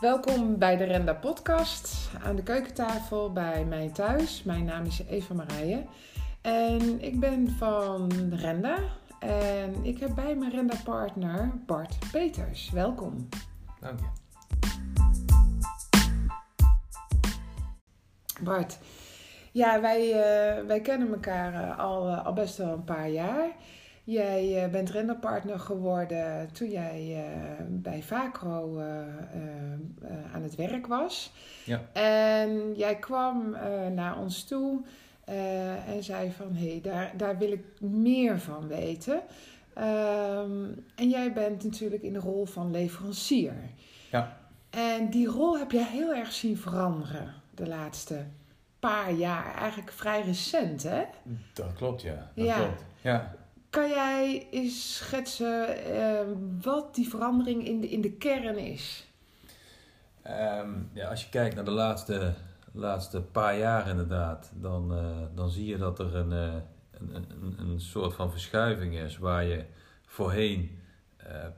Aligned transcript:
Welkom 0.00 0.58
bij 0.58 0.76
de 0.76 0.84
Renda 0.84 1.14
Podcast 1.14 2.10
aan 2.22 2.36
de 2.36 2.42
keukentafel 2.42 3.32
bij 3.32 3.64
mij 3.64 3.90
thuis. 3.92 4.42
Mijn 4.42 4.64
naam 4.64 4.84
is 4.84 5.02
Eva 5.08 5.34
Marije 5.34 5.84
en 6.42 7.00
ik 7.00 7.20
ben 7.20 7.50
van 7.50 8.12
Renda. 8.30 8.78
En 9.20 9.84
ik 9.84 9.98
heb 9.98 10.14
bij 10.14 10.36
mijn 10.36 10.50
Renda-partner 10.50 11.52
Bart 11.66 11.96
Peters. 12.12 12.70
Welkom. 12.70 13.28
Dank 13.80 13.98
je. 14.00 14.06
Bart, 18.42 18.78
ja, 19.52 19.80
wij, 19.80 20.08
uh, 20.08 20.66
wij 20.66 20.80
kennen 20.80 21.12
elkaar 21.12 21.52
uh, 21.52 21.78
al, 21.78 22.08
uh, 22.08 22.26
al 22.26 22.32
best 22.32 22.56
wel 22.56 22.72
een 22.72 22.84
paar 22.84 23.08
jaar. 23.08 23.48
Jij 24.06 24.68
bent 24.70 24.90
renderpartner 24.90 25.58
geworden 25.58 26.52
toen 26.52 26.70
jij 26.70 27.24
bij 27.68 28.02
Vacro 28.02 28.78
aan 30.32 30.42
het 30.42 30.54
werk 30.54 30.86
was. 30.86 31.32
Ja. 31.64 31.80
En 31.92 32.74
jij 32.74 32.96
kwam 32.96 33.56
naar 33.94 34.18
ons 34.18 34.44
toe 34.44 34.82
en 35.86 36.02
zei 36.02 36.32
van, 36.32 36.54
hé, 36.54 36.68
hey, 36.68 36.80
daar, 36.82 37.12
daar 37.16 37.38
wil 37.38 37.52
ik 37.52 37.64
meer 37.80 38.38
van 38.40 38.68
weten. 38.68 39.22
Um, 39.78 40.84
en 40.94 41.08
jij 41.08 41.32
bent 41.32 41.64
natuurlijk 41.64 42.02
in 42.02 42.12
de 42.12 42.18
rol 42.18 42.44
van 42.44 42.70
leverancier. 42.70 43.54
Ja. 44.10 44.36
En 44.70 45.10
die 45.10 45.26
rol 45.26 45.58
heb 45.58 45.70
je 45.70 45.84
heel 45.84 46.14
erg 46.14 46.32
zien 46.32 46.56
veranderen 46.56 47.34
de 47.54 47.66
laatste 47.68 48.24
paar 48.78 49.12
jaar. 49.12 49.54
Eigenlijk 49.54 49.92
vrij 49.92 50.22
recent, 50.22 50.82
hè? 50.82 51.02
Dat 51.52 51.72
klopt, 51.72 52.02
ja. 52.02 52.30
Dat 52.34 52.46
ja. 52.46 52.56
klopt. 52.56 52.84
Ja. 53.00 53.34
Kan 53.76 53.88
jij 53.88 54.46
eens 54.50 54.96
schetsen 54.96 55.76
uh, 55.90 56.20
wat 56.62 56.94
die 56.94 57.08
verandering 57.08 57.66
in 57.66 57.80
de, 57.80 57.88
in 57.88 58.00
de 58.00 58.12
kern 58.12 58.58
is? 58.58 59.06
Um, 60.26 60.90
ja, 60.92 61.08
als 61.08 61.24
je 61.24 61.28
kijkt 61.30 61.54
naar 61.54 61.64
de 61.64 61.70
laatste, 61.70 62.34
laatste 62.72 63.22
paar 63.22 63.58
jaar 63.58 63.88
inderdaad, 63.88 64.52
dan, 64.54 64.92
uh, 64.92 65.04
dan 65.34 65.50
zie 65.50 65.66
je 65.66 65.76
dat 65.76 65.98
er 65.98 66.14
een, 66.14 66.32
uh, 66.32 66.54
een, 66.92 67.14
een, 67.14 67.54
een 67.58 67.80
soort 67.80 68.14
van 68.14 68.30
verschuiving 68.30 68.94
is 68.94 69.18
waar 69.18 69.44
je 69.44 69.64
voorheen 70.06 70.78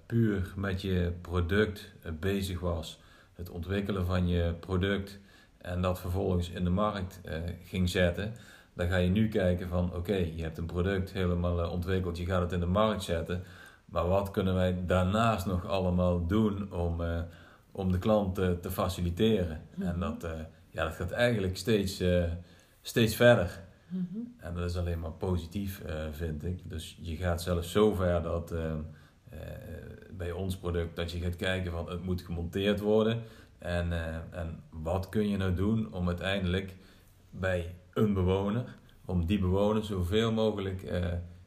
puur 0.07 0.53
met 0.57 0.83
je 0.83 1.13
product 1.21 1.93
bezig 2.21 2.61
was. 2.61 3.01
Het 3.35 3.51
ontwikkelen 3.51 4.07
van 4.07 4.29
je 4.29 4.55
product, 4.61 5.19
en 5.59 5.83
dat 5.83 6.01
vervolgens 6.01 6.51
in 6.51 6.65
de 6.65 6.71
markt 6.71 7.21
ging 7.65 7.89
zetten, 7.89 8.35
dan 8.79 8.89
ga 8.89 8.97
je 8.97 9.11
nu 9.11 9.29
kijken 9.29 9.69
van 9.69 9.87
oké, 9.87 9.97
okay, 9.97 10.33
je 10.37 10.43
hebt 10.43 10.59
een 10.59 10.67
product 10.67 11.13
helemaal 11.13 11.65
uh, 11.65 11.73
ontwikkeld, 11.73 12.19
je 12.19 12.27
gaat 12.27 12.41
het 12.41 12.53
in 12.53 12.61
de 12.61 12.67
markt 12.67 13.03
zetten, 13.03 13.43
maar 13.85 14.09
wat 14.09 14.31
kunnen 14.31 14.55
wij 14.55 14.77
daarnaast 14.87 15.47
nog 15.47 15.67
allemaal 15.67 16.27
doen 16.27 16.73
om, 16.73 17.01
uh, 17.01 17.21
om 17.73 17.93
de 17.93 17.99
klant 17.99 18.35
te 18.35 18.71
faciliteren? 18.71 19.61
Mm 19.75 19.83
-hmm. 19.83 19.93
En 19.93 20.01
dat, 20.01 20.27
ja, 20.69 20.85
dat 20.85 20.95
gaat 20.95 21.11
eigenlijk 21.11 21.57
steeds, 21.57 22.03
steeds 22.83 23.15
verder. 23.17 23.61
Mm 23.89 24.09
-hmm. 24.13 24.35
En 24.39 24.55
dat 24.55 24.71
is 24.71 24.77
alleen 24.77 25.01
maar 25.01 25.13
positief, 25.13 25.83
vind 26.11 26.45
ik. 26.45 26.61
Dus 26.71 26.99
je 27.01 27.17
gaat 27.17 27.43
zelfs 27.43 27.73
zo 27.73 27.95
ver 27.95 28.23
dat 28.23 28.55
bij 30.11 30.33
ons 30.33 30.57
product 30.57 30.97
dat 30.97 31.11
je 31.11 31.19
gaat 31.19 31.37
kijken 31.37 31.73
van 31.73 31.91
het 31.91 32.05
moet 32.05 32.23
gemonteerd 32.23 32.81
worden. 32.81 33.23
En, 33.59 33.93
en 34.33 34.61
wat 34.71 35.09
kun 35.09 35.29
je 35.29 35.37
nou 35.37 35.55
doen 35.55 35.93
om 35.93 36.07
uiteindelijk 36.07 36.75
bij 37.31 37.75
een 37.99 38.15
bewoner, 38.15 38.65
om 39.05 39.27
die 39.27 39.39
bewoner 39.39 39.85
zoveel 39.85 40.33
mogelijk 40.33 40.83
uh, 40.83 41.07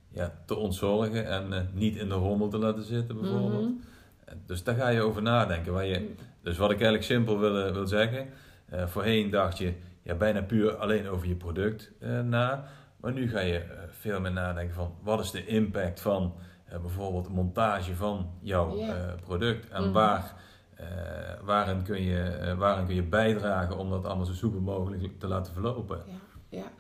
ja, 0.10 0.34
te 0.46 0.56
ontzorgen 0.56 1.28
en 1.28 1.52
uh, 1.52 1.60
niet 1.74 1.96
in 1.96 2.10
de 2.10 2.16
rommel 2.16 2.48
te 2.48 2.58
laten 2.58 2.84
zitten 2.84 3.20
bijvoorbeeld. 3.22 3.70
Mm 3.70 3.82
-hmm. 4.26 4.42
Dus 4.46 4.64
daar 4.64 4.76
ga 4.76 4.88
je 4.90 5.02
over 5.02 5.22
nadenken. 5.22 5.74
Waar 5.74 5.86
je, 5.86 6.14
dus 6.42 6.58
wat 6.58 6.70
ik 6.72 6.76
eigenlijk 6.76 7.04
simpel 7.04 7.40
wil, 7.40 7.74
wil 7.74 7.88
zeggen, 7.88 8.28
voorheen 8.86 9.30
dacht 9.30 9.58
je 9.58 9.74
ja, 10.02 10.16
bijna 10.16 10.42
puur 10.42 10.76
alleen 10.76 11.10
over 11.10 11.28
je 11.28 11.36
product 11.36 11.92
na. 12.24 12.64
Maar 12.98 13.14
nu 13.14 13.30
ga 13.30 13.40
je 13.40 13.64
veel 13.90 14.20
meer 14.20 14.32
nadenken 14.32 14.76
van 14.76 14.94
wat 15.04 15.20
is 15.20 15.32
de 15.32 15.46
impact 15.46 16.02
van 16.02 16.34
bijvoorbeeld 16.82 17.26
de 17.26 17.32
montage 17.32 17.96
van 17.96 18.30
jouw 18.42 18.76
Yeah. 18.76 19.16
product 19.24 19.70
en 19.70 19.84
Mhm. 19.84 19.92
waar... 19.92 20.34
Uh, 20.80 20.88
waarin, 21.44 21.84
kun 21.84 22.02
je, 22.02 22.40
uh, 22.42 22.54
waarin 22.54 22.86
kun 22.86 22.96
je 22.96 23.04
bijdragen 23.04 23.78
om 23.78 23.90
dat 23.90 24.06
allemaal 24.06 24.26
zo 24.26 24.34
soepel 24.34 24.60
mogelijk 24.60 25.20
te 25.20 25.28
laten 25.28 25.54
verlopen? 25.54 25.98
Ja, 25.98 26.14
ja. 26.52 26.72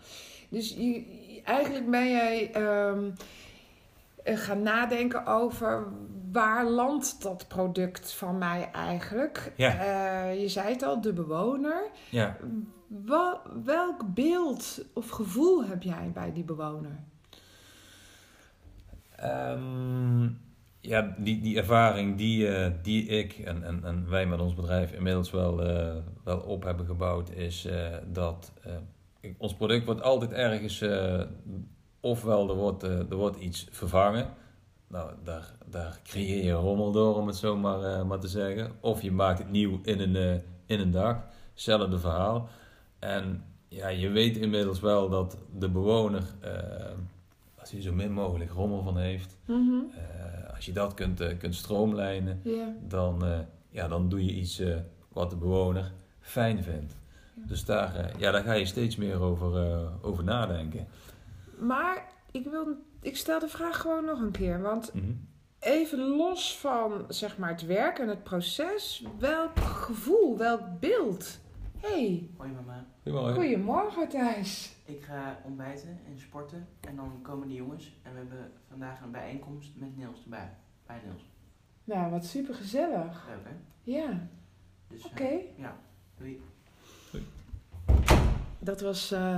Dus 0.50 0.70
je, 0.70 1.42
eigenlijk 1.44 1.90
ben 1.90 2.10
jij 2.10 2.56
um, 2.56 3.14
gaan 4.24 4.62
nadenken 4.62 5.26
over 5.26 5.88
waar 6.32 6.66
landt 6.66 7.22
dat 7.22 7.48
product 7.48 8.14
van 8.14 8.38
mij 8.38 8.70
eigenlijk? 8.72 9.52
Ja. 9.56 9.76
Uh, 10.32 10.42
je 10.42 10.48
zei 10.48 10.70
het 10.70 10.84
al, 10.84 11.02
de 11.02 11.14
bewoner. 11.14 11.90
Ja. 12.10 12.38
Wel, 12.88 13.40
welk 13.64 14.14
beeld 14.14 14.86
of 14.94 15.10
gevoel 15.10 15.66
heb 15.66 15.84
jij 15.84 16.12
bij 16.14 16.34
die 16.34 16.44
bewoner? 16.44 17.00
Um, 19.24 20.40
ja, 20.80 21.16
die, 21.18 21.42
die 21.42 21.58
ervaring 21.58 22.18
die, 22.18 22.48
uh, 22.48 22.68
die 22.82 23.06
ik 23.06 23.34
en, 23.34 23.64
en, 23.64 23.84
en 23.84 24.10
wij 24.10 24.26
met 24.26 24.40
ons 24.40 24.54
bedrijf 24.54 24.92
inmiddels 24.92 25.32
wel, 25.32 25.68
uh, 25.68 25.96
wel 26.24 26.40
op 26.40 26.64
hebben 26.64 26.86
gebouwd, 26.86 27.30
is 27.30 27.68
dat 28.08 28.52
ons 29.38 29.56
product 29.56 29.86
wordt 29.86 30.02
altijd 30.02 30.32
ergens, 30.32 30.84
ofwel 32.00 32.50
er 32.50 32.56
wordt, 32.56 32.84
er 32.84 33.16
wordt 33.16 33.38
iets 33.38 33.68
vervangen. 33.72 34.34
Nou, 34.88 35.12
daar, 35.24 35.52
daar 35.70 36.00
creëer 36.04 36.44
je 36.44 36.52
rommel 36.52 36.92
door, 36.92 37.16
om 37.16 37.28
het 37.28 37.36
zo 37.36 37.58
maar, 37.58 38.06
maar 38.06 38.20
te 38.20 38.28
zeggen. 38.28 38.72
Of 38.80 39.02
je 39.02 39.12
maakt 39.12 39.40
het 39.40 39.52
nieuw 39.52 39.80
in 39.84 40.00
een, 40.00 40.42
in 40.66 40.80
een 40.80 40.92
dag. 40.92 41.18
Hetzelfde 41.54 42.00
verhaal. 42.00 42.50
En 43.00 43.44
ja, 43.68 43.88
je 43.88 44.10
weet 44.10 44.38
inmiddels 44.38 44.80
wel 44.80 45.10
dat 45.10 45.38
de 45.58 45.70
bewoner, 45.70 46.24
als 47.60 47.72
hij 47.72 47.82
zo 47.82 47.94
min 47.94 48.12
mogelijk 48.12 48.52
rommel 48.52 48.84
van 48.84 48.98
heeft, 48.98 49.38
mm 49.46 49.70
-hmm 49.70 49.92
als 50.62 50.70
je 50.70 50.76
dat 50.76 50.94
kunt, 50.94 51.38
kunt 51.38 51.56
stroomlijnen, 51.56 52.40
yeah. 52.44 52.68
dan, 52.88 53.24
ja, 53.70 53.88
dan 53.88 54.10
doe 54.10 54.26
je 54.26 54.34
iets 54.34 54.62
wat 55.08 55.30
de 55.30 55.36
bewoner 55.36 55.92
fijn 56.20 56.64
vindt. 56.64 56.96
Dus 57.48 57.66
daar, 57.66 58.12
ja, 58.18 58.32
daar 58.32 58.44
ga 58.44 58.54
je 58.54 58.66
steeds 58.66 58.96
meer 58.96 59.22
over, 59.22 59.90
over 60.02 60.24
nadenken. 60.24 60.88
Maar 61.60 62.12
ik, 62.32 62.46
wil, 62.46 62.68
ik 63.02 63.18
stel 63.18 63.40
de 63.40 63.48
vraag 63.48 63.82
gewoon 63.82 64.06
nog 64.06 64.20
een 64.20 64.32
keer. 64.32 64.62
Want 64.62 64.94
mm 64.94 65.02
-hmm. 65.02 65.28
even 65.60 66.00
los 66.00 66.58
van 66.60 67.06
zeg 67.08 67.38
maar, 67.38 67.50
het 67.50 67.66
werk 67.66 68.00
en 68.00 68.08
het 68.08 68.24
proces, 68.24 69.06
welk 69.20 69.60
gevoel, 69.60 70.38
welk 70.38 70.80
beeld? 70.80 71.40
Hey. 71.82 72.30
Hoi 72.38 72.52
mama. 72.52 72.86
Goedemorgen. 73.04 73.36
Goedemorgen 73.36 74.10
Thijs. 74.10 74.76
Ik 74.86 75.04
ga 75.04 75.40
ontbijten 75.44 76.00
en 76.08 76.20
sporten 76.20 76.68
en 76.80 76.96
dan 76.96 77.20
komen 77.22 77.48
de 77.48 77.54
jongens 77.54 78.00
en 78.02 78.12
we 78.12 78.18
hebben 78.18 78.52
vandaag 78.70 79.02
een 79.02 79.12
bijeenkomst 79.12 79.72
met 79.76 79.98
Niels 79.98 80.24
erbij. 80.24 80.58
Bij 80.86 81.02
Niels. 81.06 81.30
Nou, 81.84 82.12
wat 82.12 82.26
super 82.26 82.56
gezellig. 82.56 83.28
Leuk 83.28 83.44
hè? 83.44 83.56
Ja. 83.84 84.28
Dus, 84.88 85.06
Oké. 85.06 85.24
Uh, 85.24 85.58
ja, 85.58 85.78
doei. 86.18 86.42
Dat 88.60 88.82
was 88.82 89.12
uh, 89.12 89.38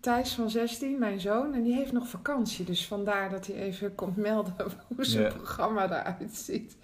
Thijs 0.00 0.32
van 0.34 0.50
16, 0.50 0.98
mijn 0.98 1.20
zoon. 1.20 1.54
En 1.54 1.62
die 1.62 1.74
heeft 1.74 1.92
nog 1.92 2.08
vakantie. 2.08 2.64
Dus 2.64 2.86
vandaar 2.86 3.30
dat 3.30 3.46
hij 3.46 3.56
even 3.56 3.94
komt 3.94 4.16
melden 4.16 4.54
hoe 4.94 5.04
zijn 5.04 5.32
programma 5.32 5.84
eruit 5.84 6.36
ziet. 6.36 6.76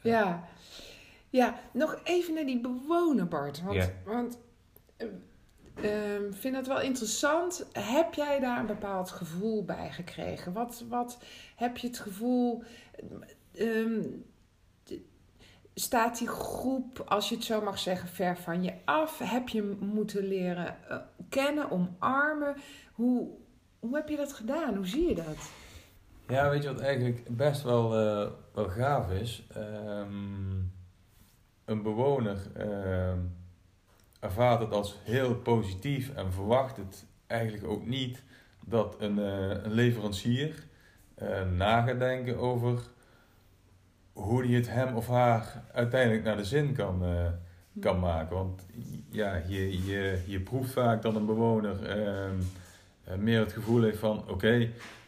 Ja. 0.00 0.48
Ja, 1.30 1.54
nog 1.72 2.00
even 2.04 2.34
naar 2.34 2.46
die 2.46 2.60
bewoner, 2.60 3.28
Bart. 3.28 3.62
Want, 3.62 3.92
want 4.04 4.38
ik 4.96 5.84
uh, 5.84 5.90
vind 6.30 6.56
het 6.56 6.66
wel 6.66 6.80
interessant. 6.80 7.66
Heb 7.72 8.14
jij 8.14 8.40
daar 8.40 8.58
een 8.58 8.66
bepaald 8.66 9.10
gevoel 9.10 9.64
bij 9.64 9.90
gekregen? 9.90 10.52
Wat, 10.52 10.84
wat 10.88 11.18
heb 11.56 11.76
je 11.76 11.86
het 11.86 11.98
gevoel... 11.98 12.62
ehm, 13.54 14.02
staat 15.74 16.18
die 16.18 16.28
groep, 16.28 17.04
als 17.06 17.28
je 17.28 17.34
het 17.34 17.44
zo 17.44 17.60
mag 17.60 17.78
zeggen, 17.78 18.08
ver 18.08 18.36
van 18.36 18.62
je 18.62 18.72
af? 18.84 19.18
Heb 19.18 19.48
je 19.48 19.76
moeten 19.80 20.26
leren 20.26 20.76
eh, 20.88 20.96
kennen, 21.28 21.70
omarmen? 21.70 22.56
Hoe, 22.92 23.28
hoe 23.78 23.94
heb 23.94 24.08
je 24.08 24.16
dat 24.16 24.32
gedaan? 24.32 24.76
Hoe 24.76 24.86
zie 24.86 25.08
je 25.08 25.14
dat? 25.14 25.50
Ja, 26.28 26.50
weet 26.50 26.62
je 26.62 26.72
wat 26.72 26.80
eigenlijk 26.80 27.36
best 27.36 27.62
wel, 27.62 27.96
eh, 27.96 28.30
wel 28.54 28.68
gaaf 28.68 29.10
is? 29.10 29.46
Ehm, 29.54 30.58
een 31.64 31.82
bewoner 31.82 32.38
ehm, 32.56 33.18
ervaart 34.20 34.60
het 34.60 34.72
als 34.72 34.98
heel 35.02 35.34
positief 35.34 36.14
en 36.14 36.32
verwacht 36.32 36.76
het 36.76 37.06
eigenlijk 37.26 37.66
ook 37.66 37.86
niet 37.86 38.22
dat 38.66 38.96
een, 38.98 39.18
eh, 39.18 39.64
een 39.64 39.72
leverancier 39.72 40.66
na 41.56 41.82
gaat 41.82 42.36
over 42.36 42.80
hoe 44.14 44.42
die 44.42 44.56
het 44.56 44.70
hem 44.70 44.96
of 44.96 45.08
haar 45.08 45.62
uiteindelijk 45.72 46.24
naar 46.24 46.36
de 46.36 46.44
zin 46.44 46.74
kan, 46.74 47.04
eh, 47.04 47.26
kan 47.80 47.98
maken. 47.98 48.36
Want 48.36 48.66
ja, 49.10 49.40
je, 49.46 49.84
je, 49.84 50.22
je 50.26 50.40
proeft 50.40 50.72
vaak 50.72 51.02
dat 51.02 51.14
een 51.14 51.26
bewoner 51.26 51.86
ehm, 51.86 52.36
eh, 53.04 53.16
meer 53.16 53.40
het 53.40 53.52
gevoel 53.52 53.82
heeft 53.82 53.98
van 53.98 54.28
oké, 54.28 54.52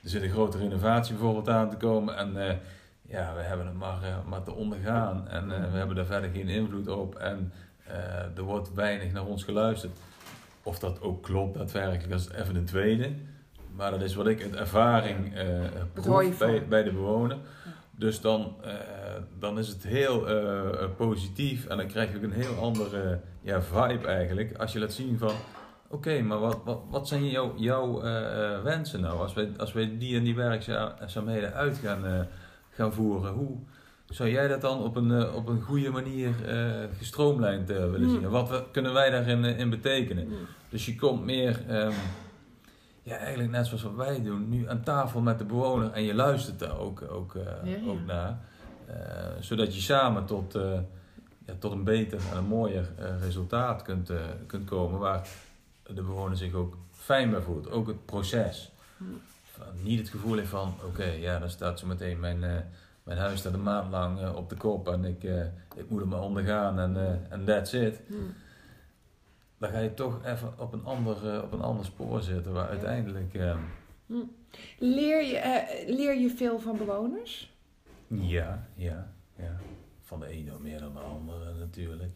er 0.02 0.10
zit 0.12 0.22
een 0.22 0.30
grote 0.30 0.58
renovatie 0.58 1.14
bijvoorbeeld 1.14 1.48
aan 1.48 1.70
te 1.70 1.76
komen 1.76 2.16
en 2.16 2.48
eh, 2.48 2.56
ja, 3.02 3.34
we 3.34 3.40
hebben 3.40 3.66
het 3.66 3.76
maar, 3.76 3.98
maar 4.28 4.42
te 4.42 4.52
ondergaan 4.52 5.28
en 5.28 5.48
we 5.48 5.76
hebben 5.76 5.96
daar 5.96 6.06
verder 6.06 6.30
geen 6.30 6.48
invloed 6.48 6.88
op. 6.88 7.14
En 7.14 7.52
er 8.36 8.42
wordt 8.42 8.74
weinig 8.74 9.12
naar 9.12 9.24
ons 9.24 9.44
geluisterd. 9.44 9.98
Of 10.62 10.78
dat 10.78 11.00
ook 11.00 11.22
klopt 11.22 11.58
daadwerkelijk, 11.58 12.10
dat 12.10 12.20
is 12.20 12.30
even 12.30 12.56
een 12.56 12.64
tweede. 12.64 13.12
Maar 13.74 13.90
dat 13.90 14.02
is 14.02 14.14
wat 14.14 14.26
ik 14.26 14.42
uit 14.42 14.54
ervaring 14.54 15.32
proef 15.92 16.38
bij, 16.38 16.66
bij 16.68 16.82
de 16.82 16.92
bewoner. 16.92 17.36
Dus 17.98 18.20
dan, 18.20 18.54
eh, 18.62 18.72
dan 19.38 19.58
is 19.58 19.68
het 19.68 19.82
heel 19.86 20.28
eh, 20.28 20.58
eh, 20.82 20.90
positief 20.96 21.66
en 21.66 21.76
dan 21.76 21.86
krijg 21.86 22.10
je 22.10 22.16
ook 22.16 22.22
een 22.22 22.32
heel 22.32 22.54
andere 22.60 23.20
ja, 23.42 23.62
vibe 23.62 24.06
eigenlijk. 24.06 24.56
Als 24.58 24.72
je 24.72 24.78
laat 24.78 24.92
zien 24.92 25.18
van, 25.18 25.32
oké, 25.88 26.20
maar 26.22 26.38
wat, 26.38 26.58
wat, 26.64 26.80
wat 26.90 27.08
zijn 27.08 27.28
jouw, 27.28 27.52
jouw 27.56 28.00
wensen 28.62 29.00
nou? 29.00 29.20
Als 29.20 29.32
wij, 29.34 29.50
als 29.58 29.72
wij 29.72 29.98
die 29.98 30.16
en 30.16 30.24
die 30.24 30.34
werkzaamheden 30.34 31.52
uit 31.52 31.78
gaan, 31.78 32.26
gaan 32.70 32.92
voeren, 32.92 33.32
hoe 33.32 33.56
zou 34.08 34.30
jij 34.30 34.48
dat 34.48 34.60
dan 34.60 34.82
op 34.82 34.96
een, 34.96 35.32
op 35.34 35.48
een 35.48 35.60
goede 35.62 35.90
manier 35.90 36.30
gestroomlijnd 36.98 37.68
willen 37.68 37.94
Hmm. 38.02 38.10
zien? 38.10 38.24
En 38.24 38.30
wat 38.30 38.48
we- 38.48 38.64
kunnen 38.72 38.92
wij 38.92 39.10
daarin 39.10 39.44
in 39.44 39.70
betekenen? 39.70 40.26
Mm. 40.26 40.34
Dus 40.68 40.86
je 40.86 40.96
komt 40.96 41.24
meer, 41.24 41.62
ehm, 41.68 41.92
ja, 43.06 43.16
eigenlijk 43.16 43.50
net 43.50 43.66
zoals 43.66 43.82
wat 43.82 43.94
wij 43.94 44.22
doen, 44.22 44.48
nu 44.48 44.68
aan 44.68 44.82
tafel 44.82 45.20
met 45.20 45.38
de 45.38 45.44
bewoner 45.44 45.92
en 45.92 46.02
je 46.02 46.14
luistert 46.14 46.58
daar 46.58 46.78
ook, 46.78 47.02
ook, 47.10 47.34
eh, 47.34 47.42
Ja, 47.44 47.76
ja. 47.76 47.90
ook 47.90 48.06
naar. 48.06 48.38
Eh, 48.86 48.94
zodat 49.40 49.74
je 49.74 49.80
samen 49.80 50.24
tot, 50.24 50.54
eh, 50.54 50.78
ja, 51.44 51.54
tot 51.58 51.72
een 51.72 51.84
beter 51.84 52.18
en 52.30 52.36
een 52.36 52.44
mooier 52.44 52.88
resultaat 53.20 53.82
kunt, 53.82 54.10
kunt 54.46 54.68
komen 54.68 54.98
waar 54.98 55.28
de 55.82 56.02
bewoner 56.02 56.36
zich 56.36 56.52
ook 56.52 56.76
fijn 56.92 57.30
bij 57.30 57.40
voelt. 57.40 57.70
Ook 57.70 57.86
het 57.86 58.04
proces. 58.04 58.72
Van 59.44 59.66
niet 59.82 59.98
het 59.98 60.08
gevoel 60.08 60.36
heeft 60.36 60.48
van, 60.48 60.74
oké, 60.84 61.04
ja, 61.04 61.38
dan 61.38 61.50
staat 61.50 61.78
zo 61.78 61.86
meteen 61.86 62.20
mijn, 62.20 62.40
mijn 63.02 63.18
huis 63.18 63.38
staat 63.38 63.52
een 63.52 63.62
maand 63.62 63.90
lang 63.90 64.34
op 64.34 64.48
de 64.48 64.56
kop 64.56 64.88
en 64.88 65.04
ik, 65.04 65.22
ik 65.76 65.88
moet 65.90 66.00
er 66.00 66.08
maar 66.08 66.20
ondergaan 66.22 66.78
en 66.78 67.26
en 67.30 67.44
that's 67.44 67.72
it 67.72 68.00
Mm. 68.08 68.34
Dan 69.58 69.70
ga 69.70 69.78
je 69.78 69.94
toch 69.94 70.24
even 70.24 70.58
op 70.58 70.72
een 70.72 70.84
ander, 70.84 71.34
eh, 71.34 71.42
op 71.42 71.52
een 71.52 71.60
ander 71.60 71.84
spoor 71.84 72.22
zitten 72.22 72.52
waar 72.52 72.68
uiteindelijk 72.68 73.34
eh, 73.34 73.58
Leer, 74.78 75.24
je, 75.24 75.36
eh, 75.36 75.88
leer 75.88 76.14
je 76.20 76.30
veel 76.30 76.58
van 76.58 76.76
bewoners? 76.76 77.54
ja, 78.08 78.68
ja, 78.74 79.12
ja, 79.36 79.56
van 80.00 80.20
de 80.20 80.26
ene 80.26 80.58
meer 80.60 80.80
dan 80.80 80.92
de 80.92 80.98
andere 80.98 81.54
natuurlijk. 81.54 82.12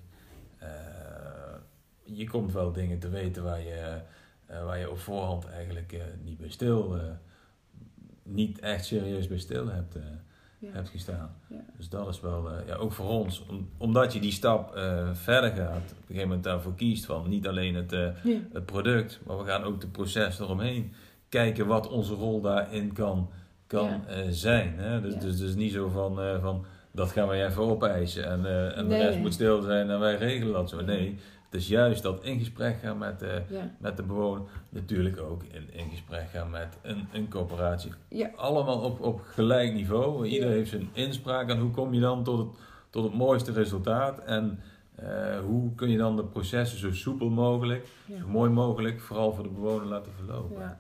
Je 2.03 2.29
komt 2.29 2.53
wel 2.53 2.73
dingen 2.73 2.99
te 2.99 3.09
weten 3.09 3.45
waar 3.45 3.61
je, 3.61 4.01
waar 4.47 4.79
je 4.79 4.91
op 4.91 4.99
voorhand 4.99 5.47
eigenlijk 5.47 5.97
niet 6.23 6.39
bij 6.39 6.51
stil, 6.51 7.01
niet 8.23 8.59
echt 8.59 8.85
serieus 8.85 9.29
bij 9.29 9.39
stil 9.39 9.69
hebt. 9.69 9.97
Hebt 10.67 10.89
gestaan. 10.89 11.35
Dus 11.77 11.89
dat 11.89 12.09
is 12.09 12.21
wel, 12.21 12.51
eh, 12.51 12.67
ja, 12.67 12.75
ook 12.75 12.93
voor 12.93 13.09
ons, 13.09 13.45
om, 13.49 13.69
omdat 13.79 14.13
je 14.13 14.21
die 14.21 14.33
stap 14.33 14.75
eh, 14.75 15.09
verder 15.13 15.51
gaat, 15.51 15.77
op 15.77 15.99
een 15.99 16.07
gegeven 16.07 16.29
moment 16.29 16.45
daarvoor 16.45 16.75
kiest 16.75 17.05
van 17.05 17.29
niet 17.29 17.49
alleen 17.49 17.75
het, 17.75 17.93
eh, 17.93 18.09
het 18.53 18.67
product, 18.67 19.21
maar 19.27 19.39
we 19.39 19.45
gaan 19.45 19.63
ook 19.65 19.81
de 19.81 19.87
proces 19.87 20.39
eromheen 20.41 20.93
kijken 21.29 21.67
wat 21.67 21.89
onze 21.89 22.15
rol 22.15 22.41
daarin 22.41 22.93
kan, 22.93 23.31
kan 23.67 24.03
zijn. 24.31 24.75
Hè? 24.77 25.01
Dus, 25.01 25.15
dus, 25.15 25.39
dus 25.39 25.55
niet 25.55 25.73
zo 25.73 25.89
van, 25.89 26.41
van 26.41 26.65
dat 26.93 27.11
gaan 27.13 27.29
wij 27.29 27.47
even 27.47 27.63
opeisen 27.63 28.25
en, 28.25 28.75
en 28.75 28.87
Nee. 28.87 28.99
de 28.99 29.05
rest 29.07 29.19
moet 29.19 29.35
stil 29.35 29.63
zijn 29.63 29.91
en 29.91 29.99
wij 29.99 30.17
regelen 30.17 30.53
dat 30.53 30.69
zo. 30.69 30.81
Nee, 30.81 31.19
het 31.51 31.61
is 31.61 31.69
juist 31.69 32.03
dat 32.03 32.25
in 32.25 32.39
gesprek 32.39 32.79
gaan 32.83 32.99
met, 32.99 33.25
Ja. 33.49 33.71
met 33.79 33.97
de 33.97 34.03
bewoner, 34.03 34.43
natuurlijk 34.69 35.19
ook 35.21 35.43
in, 35.51 35.69
in 35.73 35.91
gesprek 35.91 36.29
gaan 36.33 36.51
met 36.51 36.77
een, 36.83 37.09
een 37.13 37.29
corporatie. 37.29 37.93
Ja. 38.09 38.31
Allemaal 38.37 38.79
op, 38.81 39.01
op 39.01 39.21
gelijk 39.33 39.73
niveau. 39.73 40.27
Ieder 40.27 40.49
Ja. 40.49 40.55
heeft 40.55 40.71
zijn 40.71 40.89
inspraak 40.93 41.49
en 41.49 41.59
hoe 41.59 41.71
kom 41.71 41.95
je 41.95 42.01
dan 42.01 42.25
tot 42.25 42.39
het, 42.39 42.49
tot 42.91 43.05
het 43.05 43.15
mooiste 43.15 43.53
resultaat 43.53 44.19
en 44.19 44.61
eh, 44.95 45.07
hoe 45.47 45.75
kun 45.75 45.91
je 45.91 45.99
dan 45.99 46.17
de 46.17 46.25
processen 46.25 46.79
zo 46.79 46.93
soepel 46.93 47.29
mogelijk, 47.31 47.87
zo 48.21 48.29
mooi 48.29 48.51
mogelijk, 48.51 49.01
vooral 49.01 49.33
voor 49.35 49.43
de 49.43 49.49
bewoner 49.51 49.87
laten 49.87 50.13
verlopen. 50.17 50.79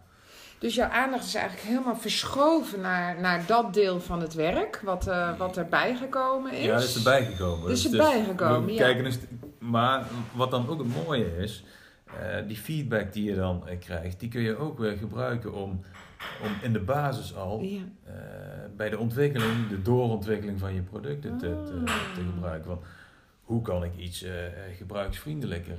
Dus 0.58 0.74
jouw 0.74 0.88
aandacht 0.88 1.24
is 1.24 1.34
eigenlijk 1.34 1.66
helemaal 1.68 1.96
verschoven 1.96 2.80
naar, 2.80 3.20
naar 3.20 3.46
dat 3.46 3.74
deel 3.74 4.00
van 4.00 4.20
het 4.20 4.34
werk, 4.34 4.80
wat, 4.84 5.06
eh, 5.06 5.38
wat 5.38 5.56
erbij 5.56 5.96
gekomen 5.96 6.52
is. 6.52 6.64
Ja, 6.64 6.74
dat 6.74 6.82
is 6.82 6.96
erbij 6.96 7.24
gekomen. 7.24 7.60
Dat 7.68 7.76
is 7.76 7.82
Dus- 7.82 7.92
erbij 7.92 8.18
dus 8.18 8.26
gekomen, 8.26 8.64
we 8.64 8.72
ja. 8.72 8.78
kijken 8.78 9.12
maar 9.60 10.04
wat 10.34 10.50
dan 10.50 10.68
ook 10.68 10.78
het 10.78 11.04
mooie 11.04 11.36
is, 11.42 11.64
eh, 12.20 12.46
die 12.46 12.56
feedback 12.56 13.12
die 13.12 13.24
je 13.24 13.34
dan 13.34 13.68
eh, 13.68 13.78
krijgt, 13.78 14.20
die 14.20 14.28
kun 14.28 14.40
je 14.40 14.56
ook 14.56 14.78
weer 14.78 14.96
gebruiken 14.96 15.52
om, 15.54 15.70
om 16.42 16.50
in 16.62 16.72
de 16.72 16.80
basis 16.80 17.34
al 17.34 17.60
Ja. 17.60 17.78
eh, 18.04 18.14
bij 18.76 18.90
de 18.90 18.98
ontwikkeling, 18.98 19.68
de 19.68 19.82
doorontwikkeling 19.82 20.58
van 20.58 20.74
je 20.74 20.82
producten 20.82 21.38
te, 21.38 21.62
te, 21.66 21.82
Ah. 21.84 22.14
te 22.14 22.20
gebruiken. 22.34 22.68
Want 22.68 22.82
hoe 23.42 23.62
kan 23.62 23.84
ik 23.84 23.96
iets 23.96 24.24
gebruiksvriendelijker 24.76 25.78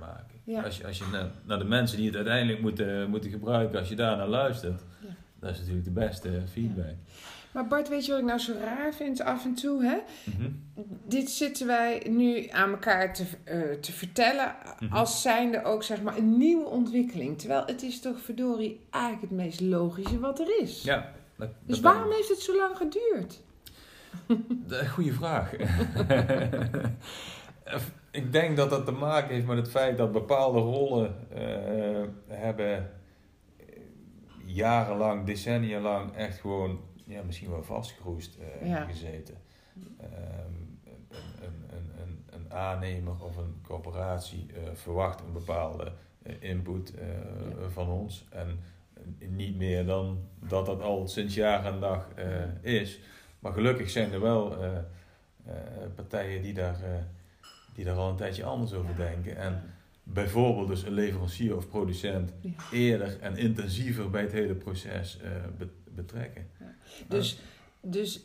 maken? 0.00 0.40
Ja. 0.44 0.62
Als 0.62 0.76
je, 0.78 0.86
als 0.86 0.98
je 0.98 1.04
naar, 1.12 1.26
naar 1.44 1.58
de 1.58 1.64
mensen 1.64 1.96
die 1.96 2.06
het 2.06 2.16
uiteindelijk 2.16 2.60
moeten, 2.60 3.10
moeten 3.10 3.30
gebruiken, 3.30 3.78
als 3.78 3.88
je 3.88 3.96
daar 3.96 4.16
naar 4.16 4.28
luistert, 4.28 4.82
Ja. 5.00 5.08
dat 5.40 5.50
is 5.50 5.58
natuurlijk 5.58 5.84
de 5.84 5.90
beste 5.90 6.42
feedback. 6.52 6.94
Maar 7.52 7.66
Bart, 7.66 7.88
weet 7.88 8.04
je 8.04 8.10
wat 8.10 8.20
ik 8.20 8.26
nou 8.26 8.38
zo 8.38 8.52
raar 8.60 8.94
vind 8.94 9.20
af 9.20 9.44
en 9.44 9.54
toe? 9.54 9.84
Hè? 9.84 9.96
Mhm. 10.24 10.50
Dit 11.06 11.30
zitten 11.30 11.66
wij 11.66 12.06
nu 12.10 12.48
aan 12.48 12.70
elkaar 12.70 13.14
te, 13.14 13.24
eh, 13.44 13.60
te 13.80 13.92
vertellen 13.92 14.54
Mhm. 14.80 14.92
als 14.94 15.22
zijnde 15.22 15.64
ook 15.64 15.82
zeg 15.82 16.02
maar 16.02 16.16
een 16.16 16.36
nieuwe 16.38 16.64
ontwikkeling. 16.66 17.38
Terwijl 17.38 17.62
het 17.66 17.82
is 17.82 18.00
toch 18.00 18.20
verdorie 18.20 18.80
eigenlijk 18.90 19.22
het 19.22 19.30
meest 19.40 19.60
logische 19.60 20.18
wat 20.18 20.40
er 20.40 20.60
is. 20.62 20.82
Ja, 20.82 21.12
dat, 21.36 21.48
Dus 21.66 21.80
dat 21.80 21.92
waarom 21.94 22.12
heeft 22.12 22.28
het 22.28 22.40
zo 22.40 22.56
lang 22.56 22.76
geduurd? 22.76 23.40
De, 24.66 24.88
goeie 24.88 25.12
vraag. 25.12 25.52
ik 28.10 28.32
denk 28.32 28.56
dat 28.56 28.70
dat 28.70 28.84
te 28.84 28.92
maken 28.92 29.34
heeft 29.34 29.46
met 29.46 29.56
het 29.56 29.70
feit 29.70 29.98
dat 29.98 30.12
bepaalde 30.12 30.58
rollen 30.58 31.14
eh, 31.34 32.36
hebben 32.36 32.90
jarenlang, 34.44 35.26
decennia 35.26 35.80
lang 35.80 36.16
echt 36.16 36.40
gewoon, 36.40 36.80
ja, 37.12 37.22
misschien 37.22 37.50
wel 37.50 37.62
vastgeroest 37.64 38.36
eh, 38.60 38.68
Ja. 38.68 38.84
gezeten. 38.84 39.34
Ehm, 40.00 40.10
een, 41.14 41.64
een, 41.76 41.90
een, 42.02 42.24
een, 42.30 42.52
aannemer 42.52 43.24
of 43.24 43.36
een 43.36 43.54
corporatie 43.62 44.46
eh, 44.54 44.60
verwacht 44.74 45.20
een 45.20 45.32
bepaalde 45.32 45.92
eh, 46.22 46.34
input 46.40 46.94
eh, 46.94 47.06
Ja. 47.60 47.68
van 47.68 47.88
ons. 47.88 48.26
En 48.30 48.58
eh, 49.18 49.28
niet 49.28 49.56
meer 49.56 49.86
dan 49.86 50.18
dat 50.48 50.66
dat 50.66 50.80
al 50.82 51.08
sinds 51.08 51.34
jaar 51.34 51.64
en 51.64 51.80
dag 51.80 52.08
eh, 52.14 52.74
is. 52.80 53.00
Maar 53.38 53.52
gelukkig 53.52 53.90
zijn 53.90 54.12
er 54.12 54.20
wel 54.20 54.62
eh, 54.62 54.76
eh, 54.76 55.54
partijen 55.94 56.42
die 56.42 56.54
daar, 56.54 56.82
eh, 56.82 56.90
die 57.74 57.84
daar 57.84 57.96
al 57.96 58.10
een 58.10 58.16
tijdje 58.16 58.44
anders 58.44 58.72
over 58.72 58.96
denken. 58.96 59.36
En 59.36 59.62
bijvoorbeeld 60.02 60.68
dus 60.68 60.82
een 60.82 60.92
leverancier 60.92 61.56
of 61.56 61.68
producent 61.68 62.32
Ja. 62.40 62.50
eerder 62.72 63.20
en 63.20 63.36
intensiever 63.36 64.10
bij 64.10 64.22
het 64.22 64.32
hele 64.32 64.54
proces 64.54 65.20
eh, 65.20 65.30
be- 65.58 65.68
betrekken. 65.94 66.50
Dus, 67.08 67.38
dus 67.80 68.20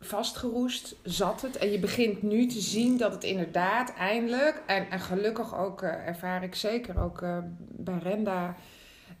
vastgeroest 0.00 0.94
zat 1.02 1.42
het. 1.42 1.56
En 1.58 1.70
je 1.70 1.78
begint 1.78 2.22
nu 2.22 2.46
te 2.46 2.60
zien 2.60 2.96
dat 2.96 3.12
het 3.12 3.24
inderdaad 3.24 3.94
eindelijk, 3.94 4.62
en, 4.66 4.90
en 4.90 5.00
gelukkig 5.00 5.56
ook 5.58 5.82
eh, 5.82 6.06
ervaar 6.06 6.42
ik 6.42 6.54
zeker 6.54 7.00
ook 7.00 7.22
eh, 7.22 7.38
bij 7.58 7.98
Renda, 7.98 8.54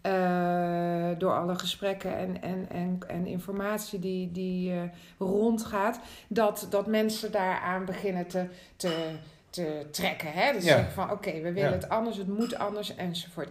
eh, 0.00 1.18
door 1.18 1.32
alle 1.36 1.54
gesprekken 1.58 2.16
en, 2.16 2.42
en, 2.42 2.66
en, 2.70 2.98
en 3.06 3.26
informatie 3.26 3.98
die, 3.98 4.32
die 4.32 4.72
eh, 4.72 4.82
rondgaat, 5.18 6.00
dat, 6.28 6.66
dat 6.70 6.86
mensen 6.86 7.32
daaraan 7.32 7.84
beginnen 7.84 8.26
te, 8.26 8.46
te, 8.76 9.10
te 9.50 9.86
trekken. 9.90 10.32
Hè? 10.32 10.52
Dus 10.52 10.64
Ja. 10.64 10.88
van 10.90 11.10
oké, 11.10 11.32
we 11.32 11.52
willen 11.52 11.70
Ja. 11.70 11.76
het 11.76 11.88
anders, 11.88 12.16
het 12.16 12.28
moet 12.28 12.54
anders 12.58 12.94
enzovoort. 12.96 13.48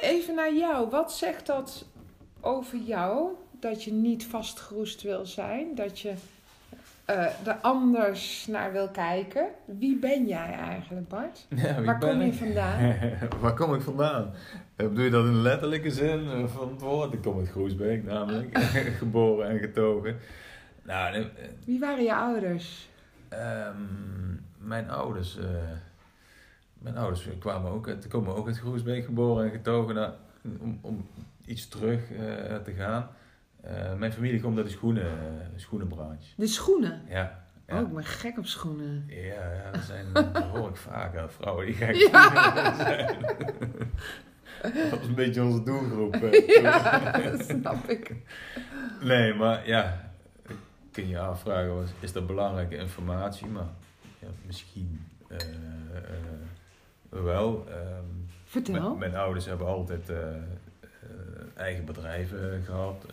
Even 0.00 0.34
naar 0.34 0.54
jou, 0.54 0.90
wat 0.90 1.12
zegt 1.12 1.46
dat 1.46 1.84
over 2.40 2.78
jou 2.78 3.28
dat 3.64 3.84
je 3.84 3.92
niet 3.92 4.26
vastgeroest 4.26 5.02
wil 5.02 5.26
zijn, 5.26 5.74
dat 5.74 6.00
je 6.00 6.14
eh, 7.04 7.46
er 7.46 7.56
anders 7.62 8.46
naar 8.46 8.72
wil 8.72 8.88
kijken. 8.88 9.46
Wie 9.64 9.98
ben 9.98 10.26
jij 10.26 10.52
eigenlijk, 10.52 11.08
Bart? 11.08 11.46
Ja, 11.48 11.82
Waar 11.82 11.98
kom 11.98 12.20
je 12.20 12.26
ik? 12.26 12.34
vandaan? 12.34 12.96
Waar 13.40 13.54
kom 13.54 13.74
ik 13.74 13.80
vandaan? 13.80 14.30
Eh, 14.76 14.86
Bedoel 14.88 15.04
je 15.04 15.10
dat 15.10 15.24
in 15.24 15.42
letterlijke 15.42 15.90
zin 15.90 16.30
eh, 16.30 16.46
van 16.46 16.68
het 16.68 16.80
woord? 16.80 17.12
Ik 17.12 17.22
kom 17.22 17.38
uit 17.38 17.48
Groesbeek 17.48 18.04
namelijk, 18.04 18.58
geboren 19.02 19.48
en 19.48 19.58
getogen. 19.58 20.16
Nou, 20.82 21.26
Wie 21.64 21.78
waren 21.80 22.04
je 22.04 22.14
ouders? 22.14 22.88
Ehm, 23.28 23.76
mijn 24.58 24.90
ouders, 24.90 25.38
mijn 26.78 26.96
ouders 26.96 27.28
kwamen 27.38 27.70
ook 27.70 27.88
uit, 27.88 28.08
komen 28.08 28.34
ook 28.36 28.46
uit 28.46 28.58
Groesbeek, 28.58 29.04
geboren 29.04 29.44
en 29.44 29.50
getogen, 29.50 29.94
nou, 29.94 30.12
om, 30.60 30.78
om 30.80 31.08
iets 31.44 31.68
terug 31.68 32.00
te 32.64 32.72
gaan. 32.76 33.08
Eh, 33.64 33.94
mijn 33.94 34.12
familie 34.12 34.40
komt 34.40 34.56
uit 34.56 34.66
de 34.66 34.72
schoenen, 34.72 35.04
eh, 35.06 35.10
schoenenbranche. 35.56 36.28
De 36.36 36.46
schoenen. 36.46 37.02
Ja. 37.08 37.42
Ja. 37.66 37.74
Oh, 37.80 37.88
ik 37.88 37.94
ben 37.94 38.04
gek 38.04 38.38
op 38.38 38.46
schoenen. 38.46 39.04
Ja, 39.08 39.52
ja, 39.52 39.70
dat, 39.72 39.82
zijn, 39.92 40.06
dat 40.12 40.36
hoor 40.44 40.68
ik 40.68 40.76
vaak 40.76 41.16
aan 41.16 41.30
vrouwen 41.30 41.66
die 41.66 41.74
gek 41.74 41.94
Ja. 41.94 42.74
zijn. 42.74 43.16
Dat 44.90 45.00
is 45.00 45.06
een 45.06 45.14
beetje 45.14 45.42
onze 45.42 45.62
doelgroep. 45.62 46.14
ja, 46.62 47.00
dat 47.20 47.44
snap 47.44 47.88
ik. 47.88 48.14
Nee, 49.02 49.34
maar 49.34 49.68
ja, 49.68 50.10
kun 50.92 51.08
je 51.08 51.18
afvragen, 51.18 51.74
was- 51.74 51.90
is 52.00 52.12
dat 52.12 52.26
belangrijke 52.26 52.76
informatie? 52.76 53.46
Maar 53.46 53.68
ja, 54.18 54.26
misschien 54.46 55.06
eh, 55.28 55.38
wel. 57.08 57.66
ehm, 57.68 58.04
Vertel. 58.44 58.74
mijn, 58.74 58.98
mijn 58.98 59.14
ouders 59.16 59.44
hebben 59.46 59.66
altijd 59.66 60.12
eigen 61.56 61.84
bedrijven 61.84 62.62
gehad. 62.64 63.06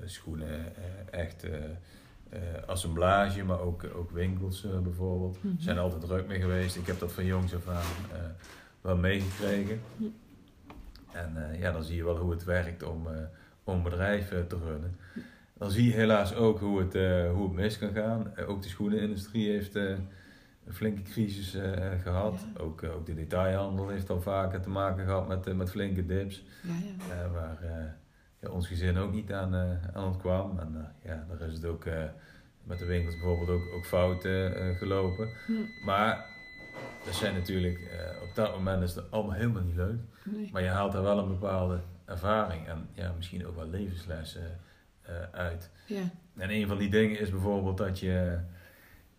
Eh, 0.00 0.08
schoenen, 0.08 0.76
eh, 0.76 1.20
echt 1.20 1.44
eh, 1.44 2.40
assemblage, 2.66 3.44
maar 3.44 3.60
ook, 3.60 3.86
ook 3.94 4.10
winkels 4.10 4.66
bijvoorbeeld. 4.82 5.42
Mhm. 5.42 5.54
zijn 5.58 5.78
altijd 5.78 6.02
druk 6.02 6.26
mee 6.26 6.40
geweest. 6.40 6.76
Ik 6.76 6.86
heb 6.86 6.98
dat 6.98 7.12
van 7.12 7.24
jongs 7.24 7.54
af 7.54 7.68
aan 7.68 7.84
wel 8.80 8.96
meegekregen. 8.96 9.80
En 11.12 11.58
ja, 11.58 11.72
dan 11.72 11.82
zie 11.82 11.96
je 11.96 12.04
wel 12.04 12.16
hoe 12.16 12.30
het 12.30 12.44
werkt 12.44 12.82
om, 12.82 13.06
om 13.64 13.76
een 13.76 13.82
bedrijf 13.82 14.32
eh, 14.32 14.40
te 14.40 14.58
runnen. 14.58 14.96
Dan 15.58 15.70
zie 15.70 15.84
je 15.84 15.92
helaas 15.92 16.34
ook 16.34 16.60
hoe 16.60 16.78
het, 16.78 16.92
hoe 17.32 17.44
het 17.44 17.52
mis 17.52 17.78
kan 17.78 17.92
gaan. 17.92 18.36
Ook 18.46 18.62
de 18.62 18.68
schoenenindustrie 18.68 19.50
heeft 19.50 19.74
een 20.66 20.72
flinke 20.72 21.02
crisis 21.02 21.54
eh, 21.54 22.00
gehad. 22.02 22.46
Ja. 22.54 22.60
Ook, 22.60 22.82
ook 22.82 23.06
de 23.06 23.14
detailhandel 23.14 23.88
heeft 23.88 24.10
al 24.10 24.20
vaker 24.20 24.60
te 24.60 24.68
maken 24.68 25.04
gehad 25.04 25.28
met, 25.28 25.56
met 25.56 25.70
flinke 25.70 26.06
dips. 26.06 26.44
Ja, 26.62 26.74
ja. 27.14 27.30
waar 27.30 27.58
ja, 28.46 28.52
ons 28.52 28.66
gezin 28.66 28.98
ook 28.98 29.12
niet 29.12 29.32
aan, 29.32 29.54
eh, 29.54 29.94
aan 29.94 30.04
ontkwam. 30.04 30.58
En 30.58 30.74
eh, 30.76 31.10
ja, 31.10 31.26
daar 31.38 31.48
is 31.48 31.54
het 31.54 31.64
ook 31.64 31.84
eh, 31.84 32.04
met 32.62 32.78
de 32.78 32.84
winkels 32.84 33.14
bijvoorbeeld 33.14 33.48
ook, 33.48 33.72
ook 33.74 33.86
fouten 33.86 34.56
eh, 34.56 34.76
gelopen. 34.76 35.28
Hm. 35.46 35.84
Maar 35.84 36.26
dat 37.04 37.14
zijn 37.14 37.34
natuurlijk, 37.34 37.78
op 38.22 38.34
dat 38.34 38.52
moment 38.52 38.82
is 38.82 38.94
het 38.94 39.10
allemaal 39.10 39.34
helemaal 39.34 39.62
niet 39.62 39.76
leuk. 39.76 40.00
Nee. 40.24 40.48
Maar 40.52 40.62
je 40.62 40.68
haalt 40.68 40.92
daar 40.92 41.02
wel 41.02 41.18
een 41.18 41.28
bepaalde 41.28 41.80
ervaring 42.04 42.66
en 42.66 42.88
ja, 42.92 43.12
misschien 43.16 43.46
ook 43.46 43.56
wel 43.56 43.68
levenslessen 43.68 44.60
uit. 45.32 45.70
Ja. 45.86 46.02
En 46.36 46.50
een 46.50 46.66
van 46.66 46.78
die 46.78 46.90
dingen 46.90 47.20
is 47.20 47.30
bijvoorbeeld 47.30 47.78
dat 47.78 47.98
je, 47.98 48.38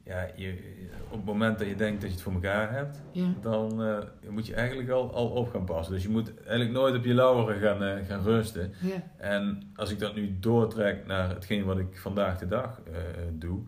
ja, 0.08 0.28
je, 0.36 0.76
op 1.10 1.16
het 1.16 1.26
moment 1.26 1.60
dat 1.60 1.68
je 1.68 1.76
denkt 1.76 2.02
dat 2.02 2.10
je 2.10 2.16
het 2.16 2.24
voor 2.24 2.34
elkaar 2.34 2.72
hebt, 2.72 3.02
Ja. 3.12 3.34
dan 3.42 3.84
eh, 3.84 3.98
moet 4.30 4.48
je 4.48 4.54
eigenlijk 4.54 4.90
al, 4.90 5.14
al 5.14 5.28
op 5.28 5.50
gaan 5.50 5.66
passen. 5.66 5.94
Dus 5.94 6.04
je 6.04 6.10
moet 6.10 6.34
eigenlijk 6.42 6.72
nooit 6.72 6.96
op 6.96 7.06
je 7.06 7.14
lauweren 7.14 7.60
gaan, 7.62 7.84
eh, 7.84 8.06
gaan 8.06 8.24
rusten. 8.24 8.74
Ja. 8.82 9.04
En 9.18 9.72
als 9.76 9.92
ik 9.92 10.00
dat 10.00 10.16
nu 10.16 10.38
doortrek 10.40 11.06
naar 11.06 11.30
hetgeen 11.30 11.66
wat 11.66 11.78
ik 11.78 11.98
vandaag 11.98 12.38
de 12.40 12.48
dag 12.48 12.82
eh, 12.92 13.00
doe, 13.34 13.60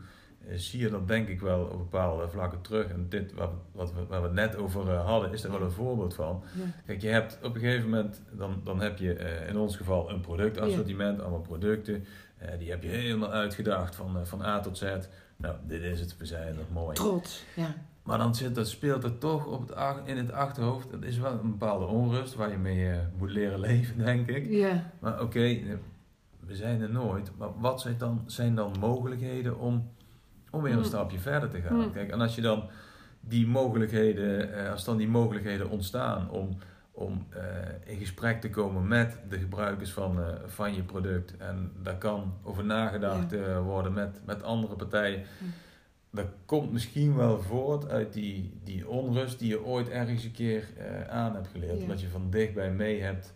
zie 0.56 0.80
je 0.80 0.90
dat 0.90 1.08
denk 1.08 1.28
ik 1.28 1.40
wel 1.42 1.62
op 1.64 1.78
bepaalde 1.78 2.28
vlakken 2.30 2.62
terug. 2.62 2.88
En 2.88 3.06
dit 3.10 3.34
wat, 3.34 3.52
wat 3.72 3.94
we, 3.94 4.06
waar 4.08 4.22
we 4.22 4.30
net 4.30 4.56
over 4.56 4.90
hadden, 4.92 5.32
is 5.34 5.44
er 5.44 5.52
wel 5.52 5.62
een 5.62 5.72
voorbeeld 5.72 6.14
van. 6.14 6.44
Ja. 6.56 6.64
Kijk, 6.86 7.02
je 7.02 7.08
hebt 7.10 7.40
op 7.44 7.56
een 7.56 7.62
gegeven 7.62 7.90
moment, 7.90 8.22
dan, 8.32 8.62
dan 8.64 8.82
heb 8.82 8.98
je 8.98 9.14
in 9.48 9.58
ons 9.58 9.76
geval 9.78 10.10
een 10.10 10.22
productassortiment, 10.22 11.22
allemaal 11.22 11.42
producten. 11.42 12.06
Die 12.60 12.70
heb 12.70 12.84
je 12.84 12.90
helemaal 12.90 13.32
uitgedacht 13.32 13.96
van, 13.96 14.26
van 14.28 14.42
A 14.42 14.60
tot 14.60 14.78
Z. 14.78 14.84
Nou, 15.42 15.56
dit 15.68 15.82
is 15.82 16.00
het, 16.00 16.18
we 16.18 16.26
zijn 16.26 16.56
dat 16.56 16.70
mooi. 16.74 16.96
Trots. 16.96 17.44
Ja. 17.56 17.76
Maar 18.04 18.18
dan 18.18 18.36
zit, 18.36 18.56
dat 18.56 18.68
speelt 18.68 19.04
er 19.04 19.18
toch 19.18 19.46
op 19.46 19.68
het, 19.68 19.78
in 20.06 20.18
het 20.18 20.32
achterhoofd. 20.32 20.92
Dat 20.92 21.04
is 21.04 21.18
wel 21.18 21.32
een 21.32 21.52
bepaalde 21.52 21.86
onrust 21.86 22.36
waar 22.36 22.52
je 22.52 22.58
mee 22.58 22.92
eh, 22.92 22.98
moet 23.18 23.32
leren 23.32 23.60
leven, 23.70 23.98
denk 23.98 24.28
ik. 24.30 24.50
Ja. 24.50 24.92
Maar 25.00 25.22
oké, 25.22 25.44
eh, 25.44 25.74
we 26.40 26.56
zijn 26.56 26.82
er 26.82 26.90
nooit. 26.90 27.32
Maar 27.38 27.50
wat 27.60 27.82
zijn 27.82 27.98
dan, 27.98 28.24
zijn 28.26 28.56
dan 28.56 28.76
mogelijkheden 28.80 29.60
om, 29.60 29.90
om 30.50 30.62
weer 30.62 30.72
een 30.72 30.78
Hmm. 30.78 30.88
stapje 30.88 31.20
verder 31.20 31.50
te 31.50 31.62
gaan? 31.62 31.82
Hmm. 31.82 31.92
Kijk, 31.92 32.12
en 32.12 32.22
als 32.22 32.36
je 32.36 32.42
dan 32.42 32.64
die 33.20 33.48
mogelijkheden, 33.48 34.54
eh, 34.54 34.72
als 34.72 34.84
dan 34.86 34.98
die 34.98 35.08
mogelijkheden 35.08 35.70
ontstaan 35.70 36.30
om, 36.30 36.58
om 37.00 37.26
eh, 37.30 37.42
in 37.94 37.98
gesprek 37.98 38.42
te 38.42 38.50
komen 38.50 38.88
met 38.88 39.18
de 39.30 39.38
gebruikers 39.38 39.92
van, 39.92 40.24
eh, 40.24 40.34
van 40.46 40.76
je 40.76 40.84
product. 40.84 41.38
En 41.38 41.72
daar 41.84 41.98
kan 41.98 42.34
over 42.44 42.66
nagedacht 42.66 43.34
eh, 43.34 43.62
worden 43.62 43.94
met, 43.94 44.22
met 44.26 44.44
andere 44.44 44.76
partijen. 44.76 45.24
Hmm. 45.38 45.54
Dat 46.12 46.26
komt 46.46 46.72
misschien 46.72 47.16
wel 47.16 47.42
voort 47.42 47.90
uit 47.90 48.14
die, 48.14 48.60
die 48.64 48.88
onrust 48.88 49.40
die 49.40 49.50
je 49.50 49.66
ooit 49.66 49.90
ergens 49.90 50.24
een 50.24 50.32
keer 50.32 50.68
aan 51.10 51.34
hebt 51.34 51.48
geleerd. 51.48 51.82
Ja. 51.82 51.88
Dat 51.88 52.02
je 52.02 52.08
van 52.08 52.30
dichtbij 52.30 52.72
mee 52.72 53.02
hebt 53.02 53.34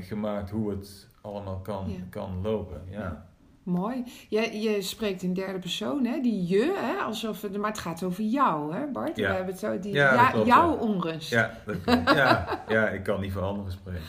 gemaakt 0.00 0.50
hoe 0.50 0.70
het 0.70 1.08
allemaal 1.20 1.58
kan, 1.58 2.06
kan 2.10 2.40
lopen. 2.42 2.82
Ja. 2.90 3.28
Mooi. 3.66 4.04
Je, 4.28 4.60
je 4.60 4.82
spreekt 4.82 5.22
in 5.22 5.34
derde 5.34 5.58
persoon, 5.58 6.04
hè? 6.04 6.20
Die 6.20 6.46
je, 6.46 6.74
hè? 6.76 7.02
Alsof 7.02 7.42
het, 7.42 7.56
maar 7.56 7.70
het 7.70 7.78
gaat 7.78 8.02
over 8.02 8.22
jou, 8.22 8.74
hè, 8.74 8.86
Bart? 8.86 9.16
Ja. 9.16 9.28
We 9.28 9.34
hebben 9.34 9.52
het 9.52 9.58
zo, 9.58 9.78
die, 9.78 9.92
Ja, 9.92 10.10
dat 10.10 10.18
ja, 10.18 10.30
klopt, 10.30 10.46
jouw 10.46 10.76
onrust. 10.76 11.30
Ja, 11.30 11.50
dat 11.64 11.76
ja, 12.16 12.62
ja, 12.68 12.88
ik 12.88 13.02
kan 13.02 13.20
niet 13.20 13.32
voor 13.32 13.42
anderen 13.42 13.72
spreken. 13.72 14.02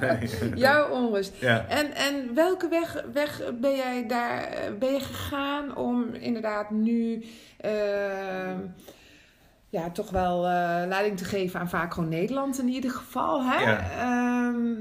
nee. 0.00 0.58
Jouw 0.58 0.88
onrust. 0.88 1.34
Ja. 1.40 1.66
En, 1.68 1.94
en 1.94 2.34
welke 2.34 2.68
weg, 2.68 3.04
weg 3.12 3.42
ben 3.60 3.76
jij 3.76 4.06
daar 4.06 4.42
eh, 4.42 4.72
ben 4.78 4.92
je 4.92 5.00
gegaan 5.00 5.76
om 5.76 6.14
inderdaad 6.14 6.70
nu 6.70 7.24
ehm, 7.56 8.58
ja, 9.74 9.90
toch 9.90 10.10
wel 10.10 10.46
eh, 10.46 10.86
leiding 10.86 11.16
te 11.16 11.24
geven 11.24 11.60
aan 11.60 11.68
vaak 11.68 11.94
gewoon 11.94 12.08
Nederland 12.08 12.58
in 12.58 12.68
ieder 12.68 12.90
geval. 12.90 13.44
Hè? 13.44 13.62
Ja. 13.62 13.90
Ehm, 13.90 14.72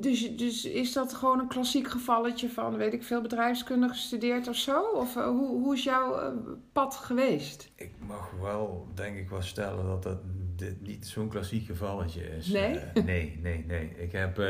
dus, 0.00 0.36
dus 0.36 0.64
is 0.64 0.92
dat 0.92 1.14
gewoon 1.14 1.38
een 1.38 1.48
klassiek 1.48 1.88
gevalletje 1.88 2.48
van, 2.48 2.76
weet 2.76 2.92
ik 2.92 3.02
veel, 3.02 3.20
bedrijfskunde 3.20 3.88
gestudeerd 3.88 4.48
of 4.48 4.56
zo? 4.56 4.82
Of 4.82 5.16
eh, 5.16 5.24
hoe, 5.24 5.62
hoe 5.62 5.74
is 5.74 5.84
jouw 5.84 6.18
eh, 6.18 6.32
pad 6.72 6.94
geweest? 6.94 7.70
Ik 7.74 7.92
mag 8.06 8.30
wel, 8.40 8.88
denk 8.94 9.16
ik, 9.16 9.28
wel 9.30 9.42
stellen 9.42 9.86
dat 9.86 10.02
dat 10.02 10.18
dit 10.56 10.80
niet 10.80 11.06
zo'n 11.06 11.28
klassiek 11.28 11.66
gevalletje 11.66 12.36
is. 12.36 12.46
Nee? 12.46 12.80
Nee, 13.04 13.38
nee, 13.42 13.64
nee. 13.66 13.92
Ik 13.96 14.12
heb 14.12 14.40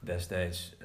destijds, 0.00 0.76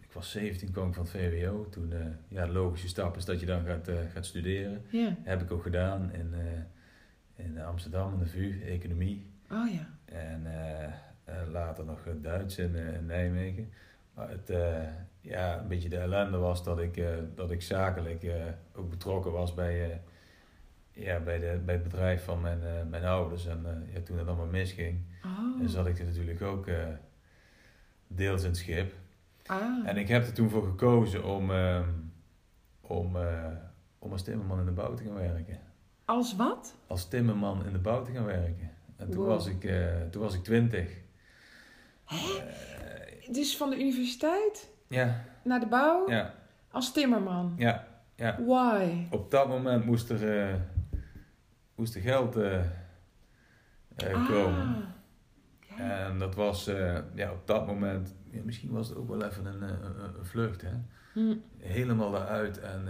ik 0.00 0.12
was 0.12 0.30
17, 0.30 0.72
kwam 0.72 0.88
ik 0.88 0.94
van 0.94 1.02
het 1.02 1.12
VWO. 1.12 1.66
Toen, 1.70 1.92
ja, 2.28 2.46
de 2.46 2.52
logische 2.52 2.88
stap 2.88 3.16
is 3.16 3.24
dat 3.24 3.40
je 3.40 3.46
dan 3.46 3.64
gaat, 3.64 3.88
gaat 4.12 4.26
studeren. 4.26 4.84
Ja. 4.88 5.16
Heb 5.22 5.42
ik 5.42 5.50
ook 5.50 5.62
gedaan 5.62 6.10
eh, 6.12 6.20
in 7.44 7.60
Amsterdam, 7.60 8.12
in 8.12 8.18
de 8.18 8.26
VU, 8.26 8.62
economie. 8.62 9.26
Oh 9.50 9.72
ja. 9.72 9.88
En 10.04 10.46
eh, 10.46 10.84
eh, 10.84 11.48
later 11.50 11.84
nog 11.84 12.00
Duits 12.20 12.58
in, 12.58 12.76
eh, 12.76 12.94
in 12.94 13.06
Nijmegen. 13.06 13.72
Maar 14.14 14.30
het, 14.30 14.52
ja, 15.20 15.58
een 15.58 15.68
beetje 15.68 15.88
de 15.88 15.98
ellende 15.98 16.36
was 16.36 16.64
dat 16.64 16.78
ik, 16.78 17.02
dat 17.34 17.50
ik 17.50 17.62
zakelijk 17.62 18.26
ook 18.74 18.90
betrokken 18.90 19.32
was 19.32 19.54
bij, 19.54 20.00
ja, 20.92 21.20
bij, 21.20 21.38
de, 21.38 21.60
bij 21.64 21.74
het 21.74 21.82
bedrijf 21.82 22.24
van 22.24 22.40
mijn, 22.40 22.88
mijn 22.90 23.04
ouders. 23.04 23.46
En 23.46 23.88
ja, 23.92 24.00
toen 24.00 24.18
het 24.18 24.26
allemaal 24.26 24.46
misging, 24.46 25.00
Oh. 25.24 25.68
zat 25.68 25.86
ik 25.86 25.98
er 25.98 26.04
natuurlijk 26.04 26.42
ook 26.42 26.68
deels 28.06 28.42
in 28.42 28.48
het 28.48 28.56
schip. 28.56 28.92
Ah. 29.46 29.88
En 29.88 29.96
ik 29.96 30.08
heb 30.08 30.26
er 30.26 30.32
toen 30.32 30.50
voor 30.50 30.64
gekozen 30.64 31.24
om, 31.24 31.50
eh, 31.50 31.80
om, 32.80 33.16
om 33.98 34.12
als 34.12 34.22
timmerman 34.22 34.58
in 34.58 34.64
de 34.64 34.70
bouw 34.70 34.94
te 34.94 35.02
gaan 35.02 35.14
werken. 35.14 35.58
Als 36.10 36.36
wat? 36.36 36.74
Als 36.86 37.08
timmerman 37.08 37.66
in 37.66 37.72
de 37.72 37.78
bouw 37.78 38.02
te 38.02 38.12
gaan 38.12 38.24
werken. 38.24 38.70
En 38.96 39.10
toen, 39.10 39.20
Wow. 39.20 39.28
was, 39.28 39.46
ik, 39.46 39.64
eh, 39.64 40.00
toen 40.10 40.22
was 40.22 40.34
ik 40.34 40.42
twintig. 40.44 40.96
Hè? 42.04 42.16
Eh, 42.16 43.32
Dus 43.32 43.56
van 43.56 43.70
de 43.70 43.80
universiteit 43.80 44.70
ja, 44.88 45.24
naar 45.44 45.60
de 45.60 45.66
bouw 45.66 46.08
ja, 46.10 46.34
als 46.70 46.92
timmerman. 46.92 47.54
ja, 47.56 47.86
ja. 48.14 48.38
Why? 48.44 49.06
Op 49.10 49.30
dat 49.30 49.48
moment 49.48 49.84
moest 49.84 50.10
er, 50.10 50.48
eh, 50.48 50.54
moest 51.74 51.94
er 51.94 52.00
geld 52.00 52.36
eh, 52.36 52.64
komen. 54.28 54.66
Ah. 54.66 55.78
Ja. 55.78 56.06
En 56.06 56.18
dat 56.18 56.34
was 56.34 56.64
ja, 57.14 57.32
op 57.32 57.46
dat 57.46 57.66
moment, 57.66 58.14
ja, 58.30 58.40
misschien 58.44 58.70
was 58.70 58.88
het 58.88 58.98
ook 58.98 59.08
wel 59.08 59.22
even 59.24 59.46
een, 59.46 59.62
een, 59.62 59.98
een 60.18 60.24
vlucht. 60.24 60.62
Hè? 60.62 60.72
Hm. 61.12 61.36
Helemaal 61.58 62.10
daaruit 62.10 62.58
en, 62.60 62.88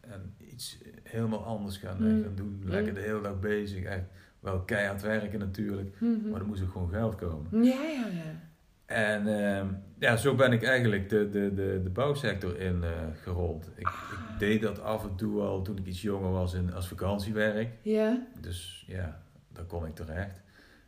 en 0.00 0.34
iets 0.52 0.78
helemaal 1.02 1.44
anders 1.44 1.76
gaan, 1.76 1.96
eh, 1.96 2.12
Mm. 2.12 2.22
gaan 2.22 2.34
doen. 2.34 2.62
Lekker 2.64 2.94
de 2.94 3.00
hele 3.00 3.20
dag 3.20 3.40
bezig. 3.40 3.82
Echt 3.84 4.04
wel 4.40 4.60
keihard 4.60 5.02
werken 5.02 5.38
natuurlijk. 5.38 6.00
Mhm. 6.00 6.30
Maar 6.30 6.40
er 6.40 6.46
moest 6.46 6.62
ook 6.62 6.70
gewoon 6.70 6.88
geld 6.90 7.14
komen. 7.14 7.64
Ja, 7.64 7.82
ja, 7.82 8.06
ja. 8.06 8.50
En 8.86 9.26
ehm, 9.26 9.66
ja, 9.98 10.16
zo 10.16 10.34
ben 10.34 10.52
ik 10.52 10.62
eigenlijk 10.62 11.08
de, 11.08 11.28
de, 11.30 11.54
de, 11.54 11.80
de 11.82 11.90
bouwsector 11.90 12.58
in 12.60 12.84
eh, 12.84 12.90
gerold. 13.22 13.70
Ik, 13.76 13.86
Ah. 13.86 13.94
ik 14.32 14.38
deed 14.38 14.62
dat 14.62 14.80
af 14.80 15.04
en 15.04 15.14
toe 15.16 15.40
al 15.42 15.62
toen 15.62 15.78
ik 15.78 15.86
iets 15.86 16.02
jonger 16.02 16.30
was 16.30 16.54
in, 16.54 16.72
als 16.74 16.88
vakantiewerk. 16.88 17.72
Ja? 17.82 18.26
Dus 18.40 18.84
ja, 18.88 19.22
daar 19.52 19.64
kon 19.64 19.86
ik 19.86 19.94
terecht. 19.94 20.40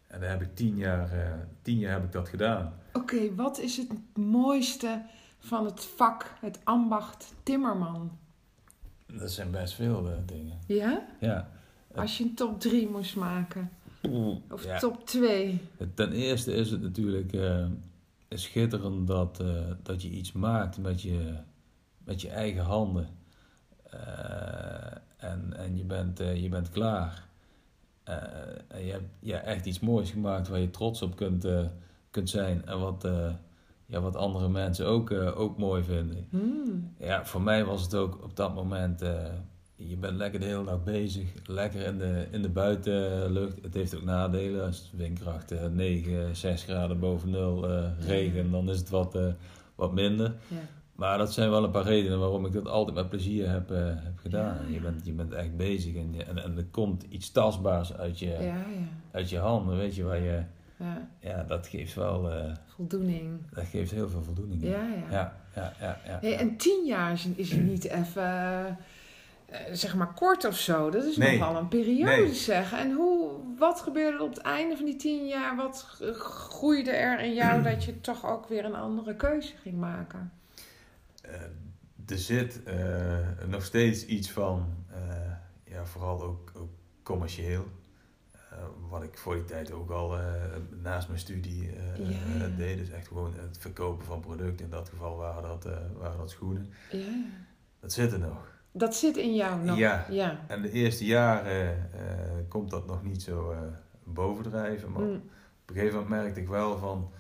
En 0.07 0.21
daar 0.21 0.31
heb 0.31 0.43
ik 0.43 0.55
tien 0.55 0.77
jaar, 0.77 1.13
eh, 1.13 1.33
tien 1.63 1.79
jaar 1.79 1.93
heb 1.93 2.05
ik 2.05 2.13
dat 2.13 2.29
gedaan. 2.29 2.73
Oké, 2.93 3.35
wat 3.35 3.59
is 3.59 3.77
het 3.77 3.89
mooiste 4.17 5.03
van 5.39 5.65
het 5.65 5.85
vak, 5.85 6.33
het 6.41 6.59
ambacht 6.65 7.35
timmerman? 7.43 8.19
Dat 9.19 9.31
zijn 9.31 9.51
best 9.51 9.75
veel 9.75 10.11
eh, 10.11 10.17
dingen. 10.27 10.59
Ja? 10.67 11.07
Ja. 11.21 11.51
Als 11.95 12.19
je 12.19 12.25
een 12.25 12.35
top 12.35 12.61
3 12.61 12.89
moest 12.89 13.17
maken. 13.17 13.71
Of 14.51 14.65
Ja. 14.65 14.79
top 14.79 15.07
2. 15.07 15.61
Ten 15.95 16.13
eerste 16.13 16.53
is 16.55 16.71
het 16.71 16.83
natuurlijk 16.83 17.33
eh, 17.33 17.67
schitterend 18.29 19.07
dat, 19.07 19.41
eh, 19.41 19.71
dat 19.83 20.03
je 20.03 20.11
iets 20.11 20.33
maakt 20.33 20.79
met 20.79 21.03
je, 21.03 21.35
met 22.05 22.21
je 22.21 22.29
eigen 22.29 22.63
handen. 22.63 23.09
En 25.17 25.53
en 25.57 25.77
je, 25.77 25.85
bent, 25.85 26.19
je 26.19 26.49
bent 26.49 26.71
klaar. 26.71 27.25
En 28.69 28.85
je 28.85 28.91
hebt 28.93 29.09
ja, 29.21 29.41
echt 29.41 29.67
iets 29.67 29.81
moois 29.81 30.11
gemaakt 30.11 30.49
waar 30.49 30.59
je 30.59 30.71
trots 30.71 31.03
op 31.03 31.17
kunt, 31.17 31.47
kunt 32.11 32.31
zijn. 32.31 32.67
En 32.67 32.81
wat, 32.81 33.09
ja, 33.87 34.01
wat 34.01 34.17
andere 34.17 34.49
mensen 34.49 34.87
ook, 34.87 35.11
eh, 35.11 35.41
ook 35.41 35.59
mooi 35.59 35.83
vinden. 35.83 36.27
Hmm. 36.31 36.93
Ja, 36.99 37.25
voor 37.25 37.43
mij 37.43 37.65
was 37.65 37.83
het 37.83 37.95
ook 37.95 38.23
op 38.23 38.37
dat 38.37 38.55
moment 38.55 39.03
eh, 39.03 39.11
je 39.77 39.97
bent 39.97 40.17
lekker 40.17 40.41
de 40.41 40.47
hele 40.47 40.65
dag 40.65 40.83
bezig, 40.85 41.33
lekker 41.47 41.81
in 41.87 41.99
de, 41.99 42.27
in 42.31 42.43
de 42.43 42.49
buitenlucht. 42.49 43.63
Het 43.63 43.75
heeft 43.75 43.97
ook 43.97 44.03
nadelen. 44.03 44.67
Als 44.67 44.79
het 44.79 45.01
windkracht 45.01 45.51
eh, 45.53 45.67
9, 45.73 46.37
6 46.37 46.63
graden 46.63 46.99
boven 46.99 47.31
nul, 47.31 47.69
eh, 47.69 47.85
regen, 48.07 48.51
dan 48.51 48.69
is 48.71 48.79
het 48.79 48.91
wat, 48.91 49.15
eh, 49.15 49.27
wat 49.75 49.93
minder. 49.93 50.35
Maar 50.95 51.19
dat 51.19 51.33
zijn 51.33 51.51
wel 51.51 51.65
een 51.65 51.71
paar 51.71 51.85
redenen 51.85 52.19
waarom 52.19 52.47
ik 52.47 52.53
dat 52.53 52.69
altijd 52.69 52.97
met 52.97 53.09
plezier 53.09 53.51
heb, 53.51 53.71
eh, 53.71 53.79
heb 53.87 54.19
gedaan. 54.19 54.57
Ja, 54.67 54.75
Je, 54.75 54.81
bent, 54.81 55.07
je 55.07 55.13
bent 55.13 55.33
echt 55.33 55.57
bezig 55.57 55.95
en, 55.95 56.13
je- 56.15 56.25
en, 56.25 56.43
en 56.43 56.57
er 56.57 56.67
komt 56.71 57.03
iets 57.09 57.31
tastbaars 57.31 57.93
uit 57.97 58.19
je, 58.19 58.27
Ja, 58.29 58.39
ja. 58.41 58.65
uit 59.11 59.31
je 59.31 59.39
handen, 59.39 59.77
weet 59.77 59.95
je, 59.95 60.03
waar 60.05 60.21
je, 60.23 60.43
ja. 60.77 61.09
ja, 61.19 61.43
dat 61.43 61.67
geeft 61.67 61.95
wel, 61.95 62.31
eh, 62.31 62.53
Voldoening. 62.75 63.41
dat 63.53 63.65
geeft 63.67 63.91
heel 63.91 64.09
veel 64.09 64.23
voldoening. 64.23 64.63
Ja, 64.63 64.71
ja. 64.71 65.11
ja, 65.11 65.33
ja, 65.55 65.73
ja. 65.81 65.99
ja, 66.05 66.19
Hey, 66.21 66.31
ja. 66.31 66.39
en 66.39 66.57
tien 66.57 66.85
jaar 66.87 67.13
is, 67.37 67.53
niet 67.53 67.85
even, 67.85 68.67
eh, 69.47 69.61
zeg 69.73 69.95
maar, 69.95 70.13
kort 70.15 70.45
of 70.45 70.59
zo. 70.59 70.91
Dat 70.91 71.05
is 71.05 71.17
Nee. 71.17 71.39
nogal 71.39 71.57
een 71.57 71.69
periode, 71.69 72.11
Nee. 72.23 72.35
zeg. 72.35 72.73
En 72.73 72.93
hoe, 72.93 73.31
wat 73.59 73.81
gebeurde 73.81 74.17
er 74.17 74.23
op 74.23 74.31
het 74.35 74.39
einde 74.43 74.77
van 74.77 74.85
die 74.85 74.97
tien 74.97 75.27
jaar? 75.27 75.57
Wat 75.57 75.83
groeide 76.19 76.91
er 76.91 77.21
in 77.21 77.35
jou 77.35 77.63
dat 77.63 77.85
je 77.85 78.01
toch 78.01 78.27
ook 78.27 78.49
weer 78.49 78.65
een 78.65 78.75
andere 78.75 79.17
keuze 79.17 79.53
ging 79.63 79.77
maken? 79.79 80.33
Eh, 81.23 81.33
er 82.09 82.19
zit 82.19 82.63
eh, 82.63 82.77
nog 83.47 83.65
steeds 83.65 84.07
iets 84.07 84.31
van, 84.31 84.67
eh, 84.91 85.73
ja, 85.75 85.85
vooral 85.85 86.23
ook, 86.23 86.53
ook 86.57 86.71
commercieel. 87.03 87.65
Eh, 88.65 88.91
wat 88.91 89.03
ik 89.03 89.19
voor 89.19 89.35
die 89.35 89.45
tijd 89.45 89.73
ook 89.73 89.91
al 89.91 90.19
eh, 90.19 90.23
naast 90.83 91.09
mijn 91.09 91.21
studie 91.21 91.71
eh, 91.77 92.09
Ja, 92.39 92.47
deed. 92.57 92.79
Dus 92.79 92.91
echt 92.91 93.07
gewoon 93.09 93.33
het 93.37 93.59
verkopen 93.59 94.05
van 94.05 94.21
producten. 94.21 94.65
In 94.65 94.71
dat 94.71 94.89
geval 94.89 95.17
waren 95.17 95.43
dat, 95.43 95.69
waren 95.99 96.19
dat 96.19 96.31
schoenen. 96.31 96.73
Ja. 96.91 97.25
Dat 97.81 97.93
zit 97.93 98.13
er 98.13 98.19
nog. 98.19 98.53
Dat 98.73 98.95
zit 98.95 99.17
in 99.17 99.35
jou 99.35 99.65
nog. 99.65 99.77
Ja. 99.79 100.07
ja. 100.11 100.41
En 100.49 100.63
de 100.63 100.71
eerste 100.71 101.05
jaren 101.05 101.89
komt 102.49 102.71
dat 102.71 102.87
nog 102.87 103.03
niet 103.03 103.23
zo 103.23 103.55
bovendrijven. 104.05 104.93
Maar 104.93 105.03
Mm. 105.03 105.15
op 105.63 105.71
een 105.71 105.75
gegeven 105.75 106.01
moment 106.01 106.23
merkte 106.23 106.41
ik 106.41 106.49
wel 106.49 106.79
van, 106.79 107.11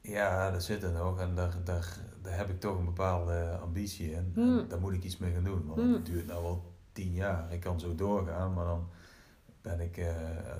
ja, 0.00 0.50
dat 0.50 0.62
zit 0.64 0.82
er 0.82 0.92
nog 0.92 1.20
en 1.20 1.34
daar, 1.34 1.54
daar, 1.64 1.96
daar 2.22 2.36
heb 2.36 2.48
ik 2.48 2.60
toch 2.60 2.78
een 2.78 2.84
bepaalde 2.84 3.58
ambitie 3.62 4.10
in. 4.10 4.32
En 4.36 4.64
daar 4.68 4.80
moet 4.80 4.92
ik 4.92 5.04
iets 5.04 5.16
mee 5.18 5.32
gaan 5.32 5.44
doen, 5.44 5.66
want 5.66 5.80
Hmm. 5.80 5.92
het 5.92 6.06
duurt 6.06 6.26
nou 6.26 6.42
wel 6.42 6.72
tien 6.92 7.12
jaar. 7.12 7.52
Ik 7.52 7.60
kan 7.60 7.80
zo 7.80 7.94
doorgaan, 7.94 8.52
maar 8.54 8.64
dan 8.64 8.88
ben 9.68 9.80
ik, 9.80 9.96
eh, 9.96 10.06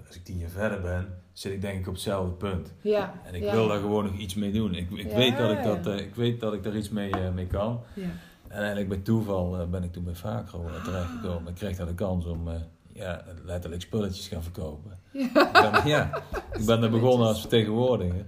als 0.07 0.17
ik 0.17 0.25
tien 0.25 0.39
jaar 0.39 0.51
verder 0.51 0.81
ben, 0.81 1.07
zit 1.33 1.53
ik 1.53 1.61
denk 1.61 1.79
ik 1.81 1.87
op 1.87 1.93
hetzelfde 1.93 2.33
punt. 2.33 2.73
Ja. 2.81 3.15
En 3.25 3.35
ik 3.35 3.43
ja. 3.43 3.53
wil 3.53 3.69
daar 3.69 3.79
gewoon 3.79 4.05
nog 4.05 4.17
iets 4.17 4.35
mee 4.35 4.53
doen. 4.53 4.75
Ik, 4.75 4.91
ik, 4.91 5.11
Ja, 5.11 5.17
weet, 5.17 5.37
dat 5.37 5.51
ik, 5.51 5.57
ja. 5.65 5.75
dat, 5.75 5.87
eh, 5.87 5.99
ik 6.07 6.15
weet 6.15 6.41
dat 6.41 6.53
ik 6.55 6.63
daar 6.63 6.77
iets 6.77 6.89
mee, 6.89 7.11
eh, 7.11 7.33
mee 7.33 7.47
kan. 7.47 7.81
Ja. 7.95 8.03
En 8.49 8.59
eigenlijk 8.59 8.89
bij 8.89 8.99
toeval 8.99 9.69
ben 9.69 9.83
ik 9.83 9.93
toen 9.93 10.05
bij 10.05 10.15
Vacro 10.15 10.65
uh, 10.67 10.85
terechtgekomen. 10.85 11.49
Ik 11.49 11.55
kreeg 11.55 11.77
daar 11.77 11.87
de 11.87 11.95
kans 11.95 12.27
om 12.27 12.49
ja, 12.93 13.25
letterlijk 13.45 13.83
spulletjes 13.83 14.29
gaan 14.29 14.43
verkopen. 14.43 14.99
Ik 15.13 15.33
ben, 15.33 15.87
ja, 15.87 16.23
ik 16.53 16.67
ben 16.67 16.83
er 16.83 16.91
begonnen 16.91 17.27
als 17.27 17.41
vertegenwoordiger. 17.41 18.25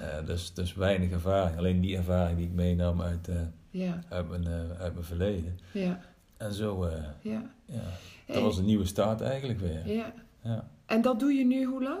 Eh, 0.00 0.26
dus, 0.26 0.54
dus 0.54 0.74
weinig 0.74 1.10
ervaring. 1.10 1.58
Alleen 1.58 1.80
die 1.80 1.96
ervaring 1.96 2.38
die 2.38 2.46
ik 2.46 2.52
meenam 2.52 3.02
uit, 3.02 3.28
Ja. 3.70 3.98
uit, 4.08 4.28
mijn, 4.28 4.46
uit 4.78 4.92
mijn 4.92 5.04
verleden. 5.04 5.58
Ja. 5.72 6.00
En 6.36 6.52
zo, 6.52 6.84
eh, 6.84 7.04
Ja. 7.20 7.42
ja, 7.64 7.82
dat 8.26 8.42
was 8.42 8.58
een 8.58 8.64
nieuwe 8.64 8.84
start 8.84 9.20
eigenlijk 9.20 9.60
weer. 9.60 9.88
ja. 9.94 10.12
Ja. 10.42 10.68
En 10.86 11.02
dat 11.02 11.20
doe 11.20 11.32
je 11.32 11.44
nu 11.46 11.64
hoe 11.64 11.82
lang? 11.82 12.00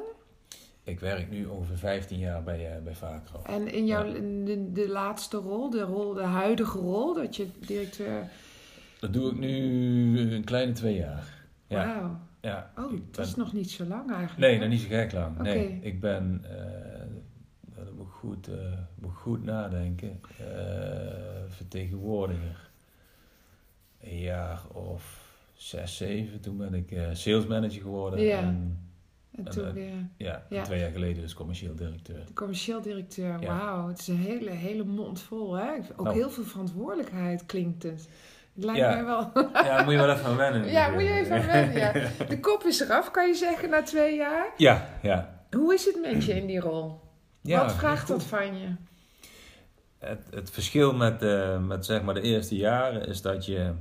Ik 0.82 1.00
werk 1.00 1.30
nu 1.30 1.44
ongeveer 1.44 1.76
15 1.78 2.18
jaar 2.18 2.42
bij, 2.42 2.74
eh, 2.76 2.82
bij 2.82 2.94
Vacro. 2.94 3.42
En 3.42 3.72
in 3.72 3.86
jouw 3.86 4.04
Ja. 4.04 4.12
de, 4.44 4.68
de 4.72 4.88
laatste 4.88 5.36
rol, 5.36 5.70
de 5.70 5.80
rol, 5.80 6.14
de 6.14 6.22
huidige 6.22 6.78
rol, 6.78 7.14
dat 7.14 7.36
je 7.36 7.46
directeur. 7.66 8.28
Dat 9.00 9.12
doe 9.12 9.30
ik 9.30 9.38
nu 9.38 10.20
een 10.34 10.44
kleine 10.44 10.72
twee 10.72 10.94
jaar. 10.96 11.44
Ja, 11.66 11.86
Wauw. 11.94 12.18
ja. 12.40 12.70
Oh, 12.78 12.92
dat 13.10 13.26
is 13.26 13.34
nog 13.34 13.52
niet 13.52 13.70
zo 13.70 13.84
lang 13.84 14.10
eigenlijk. 14.10 14.38
Nee, 14.38 14.58
nog 14.58 14.68
niet 14.68 14.80
zo 14.80 14.88
gek 14.88 15.12
lang. 15.12 15.38
Nee, 15.38 15.78
ik 15.82 16.00
ben, 16.00 16.40
eh, 16.44 17.06
dat 17.76 17.92
moet 17.94 18.06
ik 18.06 18.12
goed, 18.12 18.48
moet 18.94 19.14
goed 19.14 19.44
nadenken, 19.44 20.20
vertegenwoordiger. 21.48 22.65
Een 24.06 24.18
jaar 24.20 24.60
of 24.72 25.24
zes, 25.54 25.96
zeven, 25.96 26.40
toen 26.40 26.56
ben 26.56 26.74
ik 26.74 26.90
eh 26.90 27.02
sales 27.12 27.46
manager 27.46 27.80
geworden. 27.82 28.20
Ja. 28.20 28.38
En, 28.38 28.80
En 29.36 29.44
En, 29.46 29.50
toen 29.52 29.72
weer 29.72 29.90
ja, 30.16 30.46
Ja. 30.48 30.62
twee 30.62 30.80
jaar 30.80 30.90
geleden 30.90 31.22
dus 31.22 31.34
commercieel 31.34 31.74
directeur. 31.74 32.24
de 32.26 32.32
commercieel 32.32 32.80
directeur. 32.80 33.40
Ja. 33.40 33.46
Wauw, 33.58 33.88
het 33.88 33.98
is 33.98 34.08
een 34.08 34.16
hele, 34.18 34.50
hele 34.50 34.84
mond 34.84 35.20
vol. 35.20 35.54
Hè? 35.54 35.70
Ook 35.96 36.04
Nou. 36.04 36.16
heel 36.16 36.30
veel 36.30 36.44
verantwoordelijkheid 36.44 37.46
klinkt 37.46 37.82
het. 37.82 38.08
Lijkt 38.54 38.80
Ja. 38.80 38.90
mij 38.94 39.04
wel. 39.04 39.30
Ja, 39.52 39.82
moet 39.82 39.92
je 39.92 39.98
wel 39.98 40.10
even 40.10 40.24
aan 40.24 40.36
wennen. 40.36 40.66
ja, 40.78 40.88
moet 40.88 41.02
je 41.02 41.10
even 41.12 41.36
aan 41.40 41.46
wennen. 41.46 41.76
Ja. 42.18 42.24
De 42.28 42.40
kop 42.40 42.62
is 42.62 42.80
eraf, 42.80 43.10
kan 43.10 43.26
je 43.26 43.34
zeggen, 43.34 43.70
na 43.70 43.82
twee 43.82 44.16
jaar. 44.16 44.52
Ja, 44.56 44.88
ja. 45.02 45.44
Hoe 45.50 45.74
is 45.74 45.84
het 45.84 45.98
met 46.00 46.24
je 46.24 46.34
in 46.34 46.46
die 46.46 46.60
rol? 46.60 47.00
ja 47.42 47.62
Wat 47.64 47.74
vraagt 47.74 48.08
dat 48.08 48.22
van 48.24 48.58
je? 48.58 48.68
Het, 49.98 50.20
het 50.30 50.50
verschil 50.50 50.94
met, 50.94 51.22
eh, 51.22 51.66
met 51.66 51.86
zeg 51.86 52.02
maar 52.02 52.14
de 52.14 52.20
eerste 52.20 52.56
jaren 52.56 53.06
is 53.06 53.22
dat 53.22 53.46
je, 53.46 53.72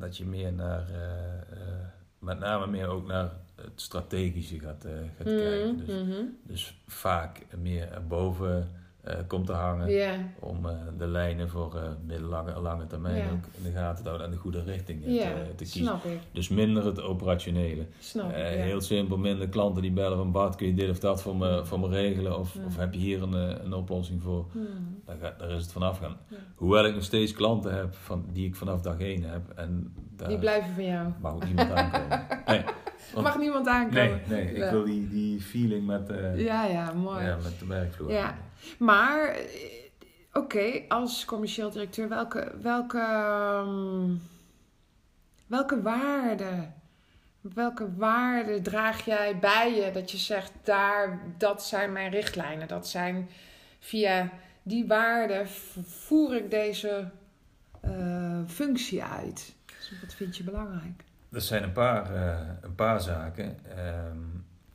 dat 0.00 0.16
je 0.16 0.24
meer 0.24 0.52
naar, 0.52 0.88
eh, 0.90 1.34
eh, 1.34 1.86
met 2.18 2.38
name 2.38 2.66
meer 2.66 2.86
ook 2.86 3.06
naar 3.06 3.30
het 3.54 3.80
strategische 3.80 4.58
gaat, 4.60 4.84
eh, 4.84 4.92
gaat 5.16 5.26
kijken. 5.26 5.74
Mhm, 5.74 5.84
Dus, 5.84 6.02
mhm. 6.02 6.22
dus 6.42 6.80
vaak 6.86 7.46
meer 7.56 7.92
erboven 7.92 8.68
eh, 9.02 9.14
komt 9.26 9.46
te 9.46 9.52
hangen 9.52 9.88
om 10.40 10.66
eh, 10.66 10.72
de 10.98 11.06
lijnen 11.06 11.48
voor 11.48 11.76
eh 11.76 11.82
middellange 12.06 12.52
en 12.52 12.60
lange 12.60 12.86
termijn 12.86 13.16
Ja. 13.16 13.30
ook 13.30 13.44
in 13.56 13.62
de 13.62 13.70
gaten 13.70 14.02
te 14.02 14.08
houden 14.08 14.26
en 14.28 14.32
de 14.32 14.38
goede 14.40 14.62
richting 14.62 15.02
te, 15.02 15.08
te 15.56 15.64
kiezen. 15.64 15.80
snap 15.84 16.04
ik. 16.04 16.18
Dus 16.32 16.48
minder 16.48 16.84
het 16.84 17.02
operationele. 17.02 17.86
Snap 17.98 18.30
ik, 18.30 18.36
ja. 18.36 18.42
Heel 18.42 18.80
simpel, 18.80 19.16
minder 19.18 19.48
klanten 19.48 19.82
die 19.82 19.92
bellen 19.92 20.16
van 20.16 20.32
Bart, 20.32 20.56
kun 20.56 20.66
je 20.66 20.74
dit 20.74 20.90
of 20.90 20.98
dat 20.98 21.22
voor 21.22 21.36
me, 21.36 21.64
voor 21.64 21.80
me 21.80 21.88
regelen? 21.88 22.38
Of, 22.38 22.56
of 22.66 22.76
heb 22.76 22.92
je 22.92 22.98
hier 23.00 23.22
een, 23.22 23.64
een 23.64 23.72
oplossing 23.74 24.22
voor? 24.22 24.46
Daar, 25.04 25.34
daar 25.38 25.50
is 25.50 25.62
het 25.62 25.72
vanaf 25.72 25.98
gaan. 25.98 26.16
Hoewel 26.54 26.84
ik 26.86 26.94
nog 26.94 27.04
steeds 27.04 27.32
klanten 27.32 27.74
heb 27.74 27.94
van, 27.94 28.24
die 28.32 28.46
ik 28.46 28.54
vanaf 28.54 28.80
dag 28.80 28.98
één 29.00 29.22
heb. 29.22 29.48
En 29.56 29.94
daar 30.20 30.28
Die 30.28 30.38
blijven 30.38 30.74
van 30.74 30.84
jou. 30.84 31.08
mag 31.20 31.32
ook 31.34 31.44
niemand 31.44 31.70
aankomen. 31.72 32.26
Nee, 32.46 32.64
Mag 33.22 33.38
niemand 33.38 33.66
aankomen? 33.66 34.20
nee, 34.26 34.44
nee 34.44 34.54
ik 34.54 34.70
wil 34.70 34.84
die, 34.84 35.08
die 35.08 35.40
feeling 35.40 35.86
met, 35.86 36.08
eh, 36.10 36.38
Ja, 36.44 36.64
ja, 36.64 36.92
mooi. 36.92 37.24
ja, 37.24 37.36
met 37.36 37.58
de 37.58 37.66
werkvloer. 37.66 38.10
Ja. 38.12 38.34
Maar, 38.78 39.28
eh, 39.28 39.44
oké, 40.32 40.82
als 40.88 41.24
commercieel 41.24 41.70
directeur, 41.70 42.08
welke, 42.08 42.52
welke, 42.62 42.98
ehm, 42.98 44.14
welke 45.46 45.82
waarde, 45.82 46.68
welke 47.40 47.94
waarde 47.96 48.60
draag 48.60 49.04
jij 49.04 49.38
bij 49.38 49.74
je 49.74 49.90
dat 49.90 50.10
je 50.10 50.16
zegt, 50.18 50.52
daar, 50.62 51.20
dat 51.38 51.62
zijn 51.64 51.92
mijn 51.92 52.10
richtlijnen, 52.10 52.68
dat 52.68 52.88
zijn 52.88 53.28
via 53.78 54.28
die 54.62 54.86
waarden 54.86 55.48
voer 55.84 56.36
ik 56.36 56.50
deze 56.50 57.10
eh, 57.80 58.40
functie 58.46 59.02
uit. 59.02 59.54
Dus 59.90 60.00
wat 60.00 60.14
vind 60.14 60.36
je 60.36 60.44
belangrijk? 60.44 61.04
Er 61.30 61.40
zijn 61.40 61.62
een 61.62 61.72
paar, 61.72 62.14
eh, 62.14 62.48
een 62.60 62.74
paar 62.74 63.00
zaken. 63.00 63.64
Ehm, 63.76 64.18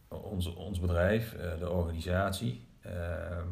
ons, 0.07 0.53
ons 0.53 0.79
bedrijf, 0.79 1.33
eh, 1.33 1.59
de 1.59 1.69
organisatie, 1.69 2.67
ehm, 2.81 3.47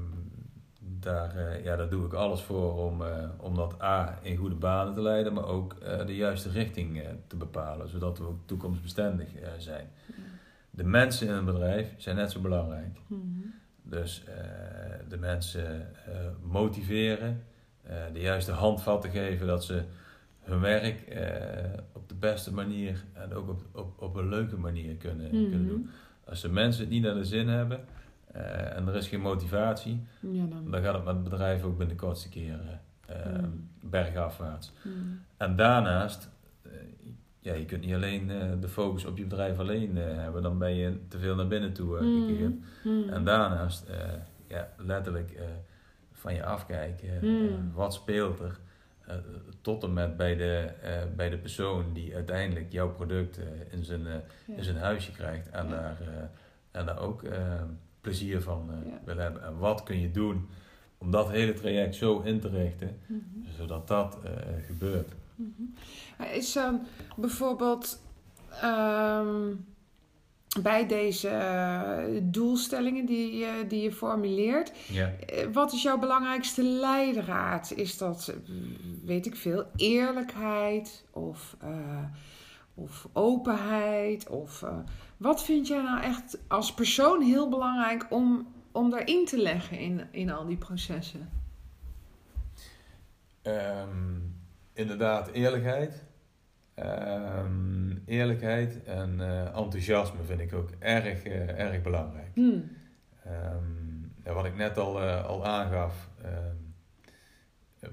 daar, 0.80 1.36
eh, 1.36 1.64
ja, 1.64 1.76
daar 1.76 1.90
doe 1.90 2.06
ik 2.06 2.14
alles 2.14 2.42
voor 2.42 2.90
om, 2.90 3.04
om 3.38 3.56
dat 3.56 3.82
A 3.82 4.20
in 4.22 4.38
goede 4.38 4.56
banen 4.56 4.94
te 4.94 5.02
leiden, 5.02 5.34
maar 5.34 5.46
ook 5.46 5.80
de 6.06 6.16
juiste 6.16 6.50
richting 6.50 7.04
te 7.28 7.36
bepalen, 7.36 7.90
zodat 7.90 8.18
we 8.18 8.26
ook 8.26 8.40
toekomstbestendig 8.46 9.28
zijn. 9.58 9.88
De 10.70 10.84
mensen 10.84 11.28
in 11.28 11.34
een 11.34 11.46
bedrijf 11.46 11.94
zijn 11.98 12.16
net 12.16 12.32
zo 12.32 12.40
belangrijk. 12.40 13.00
Dus 13.84 14.24
eh, 14.24 14.34
de 15.10 15.18
mensen 15.18 15.88
motiveren, 16.42 17.44
de 18.14 18.20
juiste 18.20 18.52
handvatten 18.52 19.10
geven 19.10 19.48
dat 19.48 19.64
ze 19.64 19.84
hun 20.44 20.60
werk 20.60 21.02
eh, 21.02 21.80
op 21.92 22.10
de 22.10 22.16
beste 22.16 22.54
manier 22.54 23.04
en 23.14 23.34
ook 23.34 23.50
op, 23.50 23.62
op, 23.72 24.02
op 24.02 24.16
een 24.16 24.30
leuke 24.30 24.58
manier 24.58 24.96
kunnen, 24.96 25.30
kunnen 25.30 25.68
doen. 25.68 25.90
Als 26.26 26.42
de 26.42 26.50
mensen 26.50 26.82
het 26.82 26.90
niet 26.92 27.04
naar 27.04 27.14
de 27.14 27.26
zin 27.26 27.48
hebben 27.48 27.80
eh, 28.32 28.76
en 28.78 28.88
er 28.88 28.96
is 28.96 29.08
geen 29.08 29.22
motivatie, 29.22 30.04
Ja, 30.20 30.46
dan. 30.46 30.72
dan 30.72 30.82
gaat 30.82 30.94
het 30.94 31.04
met 31.04 31.14
het 31.14 31.24
bedrijf 31.24 31.64
ook 31.64 31.78
binnen 31.78 31.96
de 31.98 32.04
kortste 32.04 32.30
keren 32.30 32.82
eh, 33.06 33.16
Hmm. 33.24 33.70
bergafwaarts. 33.82 34.72
Hmm. 34.82 35.20
En 35.38 35.56
daarnaast, 35.56 36.30
ja, 37.40 37.54
je 37.54 37.66
kunt 37.66 37.86
niet 37.86 37.94
alleen 37.94 38.28
de 38.60 38.68
focus 38.68 39.06
op 39.06 39.18
je 39.18 39.24
bedrijf 39.26 39.60
alleen 39.60 39.96
hebben, 39.98 40.42
dan 40.42 40.58
ben 40.58 40.76
je 40.76 40.98
te 41.08 41.20
veel 41.20 41.36
naar 41.36 41.48
binnen 41.48 41.74
toe 41.74 41.98
gekeerd. 41.98 42.54
En 43.14 43.24
daarnaast, 43.24 43.90
ja, 44.48 44.70
letterlijk 44.78 45.40
van 46.12 46.34
je 46.34 46.46
afkijken. 46.46 47.72
wat 47.74 47.94
speelt 47.94 48.40
er? 48.40 48.60
Eh, 49.08 49.16
tot 49.62 49.84
en 49.84 49.94
met 49.94 50.18
bij 50.18 50.36
de, 50.36 50.70
eh, 50.82 51.02
bij 51.16 51.30
de 51.30 51.38
persoon 51.38 51.94
die 51.94 52.16
uiteindelijk 52.16 52.72
jouw 52.72 52.90
product 52.92 53.38
eh, 53.38 53.44
in, 53.72 53.84
zijn, 53.84 54.02
Ja. 54.04 54.22
in 54.56 54.64
zijn 54.64 54.78
huisje 54.78 55.12
krijgt. 55.12 55.50
En, 55.50 55.66
Ja. 55.68 55.72
daar, 55.72 55.98
en 56.72 56.86
daar 56.86 57.00
ook 57.00 57.24
plezier 58.02 58.42
van 58.42 58.70
Ja. 58.86 59.00
wil 59.06 59.18
hebben. 59.18 59.44
En 59.44 59.58
wat 59.58 59.84
kun 59.84 60.00
je 60.00 60.12
doen 60.12 60.50
om 60.98 61.12
dat 61.12 61.30
hele 61.30 61.54
traject 61.54 61.96
zo 61.96 62.20
in 62.22 62.40
te 62.40 62.50
richten, 62.50 63.00
Mhm. 63.08 63.22
zodat 63.58 63.88
dat 63.88 64.18
gebeurt. 64.66 65.12
Maar 66.18 66.36
Is 66.36 66.54
dan 66.54 66.86
bijvoorbeeld 67.18 68.02
ehm, 68.62 69.52
bij 70.62 70.88
deze 70.88 71.28
eh, 71.30 72.20
doelstellingen 72.24 73.06
die, 73.06 73.36
je- 73.38 73.66
die 73.68 73.82
je 73.82 73.92
formuleert, 73.92 74.72
Ja. 74.88 75.08
eh, 75.26 75.48
wat 75.54 75.74
is 75.74 75.82
jouw 75.82 75.98
belangrijkste 76.00 76.64
leidraad? 76.64 77.72
Is 77.76 77.98
dat, 77.98 78.28
eh, 78.28 78.36
weet 79.06 79.26
ik 79.26 79.36
veel, 79.36 79.66
eerlijkheid 79.76 81.06
of, 81.12 81.56
eh, 81.62 82.04
of 82.74 83.08
openheid? 83.14 84.30
Of, 84.30 84.64
eh, 84.64 84.78
wat 85.18 85.44
vind 85.44 85.68
jij 85.68 85.82
nou 85.82 86.02
echt 86.02 86.38
als 86.48 86.74
persoon 86.74 87.22
heel 87.22 87.50
belangrijk 87.50 88.06
om, 88.10 88.48
om 88.72 88.90
daarin 88.90 89.26
te 89.26 89.38
leggen 89.38 89.80
in, 89.80 90.02
in 90.12 90.32
al 90.32 90.46
die 90.46 90.58
processen? 90.58 91.30
Ehm, 93.42 94.20
inderdaad, 94.74 95.28
eerlijkheid. 95.32 96.04
Ehm, 96.74 97.96
eerlijkheid 98.06 98.84
en 98.84 99.22
eh, 99.22 99.46
enthousiasme 99.58 100.24
vind 100.24 100.40
ik 100.40 100.54
ook 100.54 100.70
erg, 100.80 101.24
eh, 101.24 101.60
erg 101.60 101.82
belangrijk. 101.82 102.30
Hmm. 102.34 102.72
Ehm, 103.24 104.02
ja, 104.24 104.34
wat 104.34 104.46
ik 104.46 104.56
net 104.56 104.78
al, 104.78 105.02
eh, 105.02 105.26
al 105.26 105.46
aangaf, 105.46 106.10
ehm, 106.22 106.56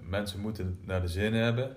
mensen 0.08 0.40
moeten 0.40 0.78
naar 0.84 1.00
de 1.00 1.08
zin 1.08 1.34
hebben 1.34 1.76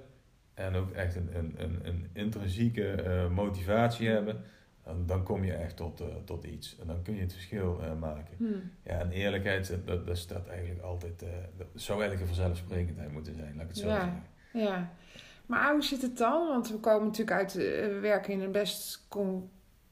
en 0.54 0.76
ook 0.76 0.92
echt 0.92 1.16
een, 1.16 1.30
een, 1.38 1.54
een, 1.58 1.80
een 1.84 2.10
intrinsieke 2.13 3.28
motivatie 3.32 4.08
hebben. 4.08 4.44
En 4.84 5.06
dan 5.06 5.24
kom 5.24 5.44
je 5.44 5.54
echt 5.54 5.76
tot, 5.76 6.04
tot 6.26 6.44
iets 6.44 6.80
en 6.80 6.88
dan 6.88 7.02
kun 7.02 7.16
je 7.16 7.22
het 7.22 7.34
verschil 7.34 7.82
maken. 8.00 8.36
Hmm. 8.38 8.72
Ja, 8.84 9.00
en 9.00 9.12
eerlijkheid, 9.12 9.78
dat, 9.86 10.08
dat 10.08 10.18
staat 10.18 10.48
eigenlijk 10.48 10.82
altijd, 10.82 11.20
dat 11.58 11.68
zou 11.76 12.00
eigenlijk 12.02 12.30
een 12.30 12.36
vanzelfsprekendheid 12.36 13.12
moeten 13.12 13.36
zijn, 13.36 13.54
laat 13.56 13.63
ik 13.63 13.68
het 13.70 13.78
zo 13.78 13.88
Ja. 13.88 13.94
zeggen. 14.02 14.24
Ja, 14.54 14.92
maar 15.46 15.72
hoe 15.72 15.84
zit 15.84 16.02
het 16.02 16.18
dan? 16.18 16.48
Want 16.48 16.70
we 16.70 16.78
komen 16.78 17.08
natuurlijk 17.08 17.38
uit, 17.38 17.56
eh, 17.56 17.64
we 17.88 18.00
werken 18.02 18.34
in 18.34 18.42
een 18.42 18.52
best 18.52 19.06
con, 19.08 19.50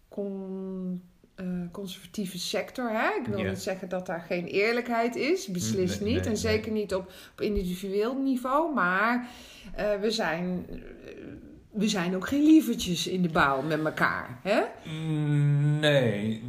con- 0.09 1.01
eh, 1.35 1.45
conservatieve 1.71 2.39
sector. 2.39 2.89
Hè? 2.89 3.09
Ik 3.19 3.25
wil 3.27 3.43
niet 3.43 3.59
zeggen 3.61 3.89
dat 3.89 4.05
daar 4.05 4.21
geen 4.21 4.45
eerlijkheid 4.45 5.15
is, 5.15 5.47
beslist 5.47 6.01
Nee, 6.01 6.13
niet. 6.13 6.21
nee, 6.23 6.31
en 6.31 6.37
zeker 6.37 6.71
niet 6.71 6.93
op, 6.95 7.11
op 7.31 7.41
individueel 7.41 8.15
niveau, 8.15 8.73
maar 8.73 9.27
eh, 9.75 9.99
we, 9.99 10.11
zijn, 10.11 10.65
we 11.71 11.87
zijn 11.87 12.15
ook 12.15 12.27
geen 12.27 12.43
lievertjes 12.43 13.07
in 13.07 13.21
de 13.21 13.29
bouw 13.29 13.61
met 13.61 13.85
elkaar. 13.85 14.39
Hè? 14.41 14.61
Nee, 15.79 16.43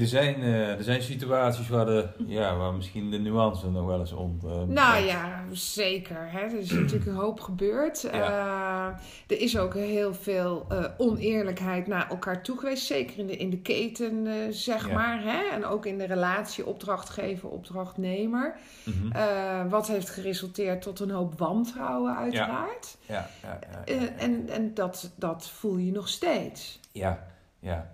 er 0.00 0.06
zijn, 0.06 0.34
eh, 0.34 0.68
er 0.70 0.82
zijn 0.84 1.02
situaties 1.02 1.68
waar, 1.68 1.86
de, 1.86 2.06
ja, 2.26 2.56
waar 2.56 2.72
misschien 2.74 3.10
de 3.10 3.18
nuance 3.18 3.70
nog 3.70 3.86
wel 3.86 4.00
eens 4.00 4.12
ont. 4.12 4.44
eh, 4.44 4.62
Nou 4.62 5.04
ja, 5.04 5.44
zeker. 5.52 6.30
Hè? 6.30 6.38
Er 6.40 6.58
is 6.58 6.70
natuurlijk 6.70 7.06
een 7.06 7.14
hoop 7.14 7.40
gebeurd. 7.40 8.04
Eh, 8.04 8.86
er 9.26 9.40
is 9.40 9.58
ook 9.58 9.74
heel 9.74 10.14
veel 10.14 10.66
oneerlijkheid 10.98 11.86
naar 11.86 12.08
elkaar 12.10 12.42
toe 12.42 12.58
geweest. 12.58 12.86
Zeker 12.86 13.18
in 13.18 13.26
de, 13.26 13.36
in 13.36 13.50
de 13.50 13.58
keten, 13.60 14.26
zeg 14.54 14.88
Ja. 14.88 14.94
maar. 14.94 15.22
Hè? 15.22 15.42
En 15.54 15.64
ook 15.66 15.86
in 15.86 15.98
de 15.98 16.06
relatie 16.06 16.66
opdrachtgever, 16.66 17.48
opdrachtnemer. 17.48 18.54
Mhm. 18.84 19.68
Wat 19.68 19.86
heeft 19.86 20.10
geresulteerd 20.10 20.82
tot 20.82 21.00
een 21.00 21.10
hoop 21.10 21.38
wantrouwen, 21.38 22.16
uiteraard. 22.16 22.96
ja, 23.06 23.28
ja, 23.42 23.58
ja, 23.62 23.82
ja, 23.86 23.94
ja. 24.18 24.43
En 24.48 24.54
en 24.54 24.74
dat, 24.74 25.12
dat 25.16 25.48
voel 25.48 25.76
je 25.76 25.92
nog 25.92 26.08
steeds. 26.08 26.80
Ja, 26.92 27.26
ja. 27.58 27.92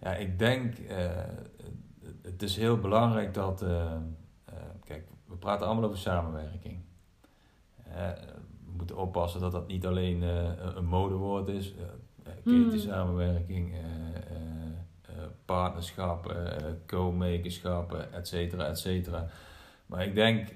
Ja, 0.00 0.14
ik 0.14 0.38
denk, 0.38 0.78
eh, 0.78 1.06
het 2.22 2.42
is 2.42 2.56
heel 2.56 2.78
belangrijk 2.78 3.34
dat, 3.34 3.62
eh, 3.62 3.92
eh, 4.44 4.54
kijk, 4.84 5.08
we 5.26 5.36
praten 5.36 5.66
allemaal 5.66 5.84
over 5.84 5.98
samenwerking. 5.98 6.78
We 8.64 8.74
moeten 8.76 8.96
oppassen 8.96 9.40
dat 9.40 9.52
dat 9.52 9.66
niet 9.66 9.86
alleen 9.86 10.22
een- 10.22 10.84
modewoord 10.84 11.48
is. 11.48 11.74
eh, 11.74 11.82
eh, 13.74 15.24
partnerschap, 15.44 16.36
co-makerschap, 16.86 17.94
eh, 17.94 18.18
et 18.18 18.28
cetera, 18.28 18.66
et 18.66 18.78
cetera. 18.78 19.26
Maar 19.86 20.04
ik 20.04 20.14
denk, 20.14 20.48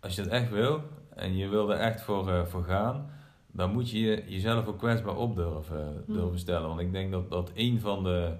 als 0.00 0.14
je 0.14 0.22
dat 0.22 0.32
echt 0.32 0.50
wil 0.50 0.82
en 1.14 1.36
je 1.36 1.48
wil 1.48 1.70
er 1.72 1.78
echt 1.78 2.00
voor, 2.02 2.46
voor 2.46 2.64
gaan, 2.64 3.10
dan 3.52 3.72
moet 3.72 3.90
je 3.90 3.98
je- 4.00 4.22
jezelf 4.26 4.66
ook 4.66 4.78
kwetsbaar 4.78 5.16
op 5.16 5.36
durven, 5.36 6.02
Hmm. 6.06 6.14
durven 6.16 6.38
stellen. 6.38 6.68
Want 6.68 6.80
ik 6.80 6.92
denk 6.92 7.10
dat, 7.12 7.30
dat 7.30 7.50
een 7.54 7.80
van 7.80 8.04
de, 8.04 8.32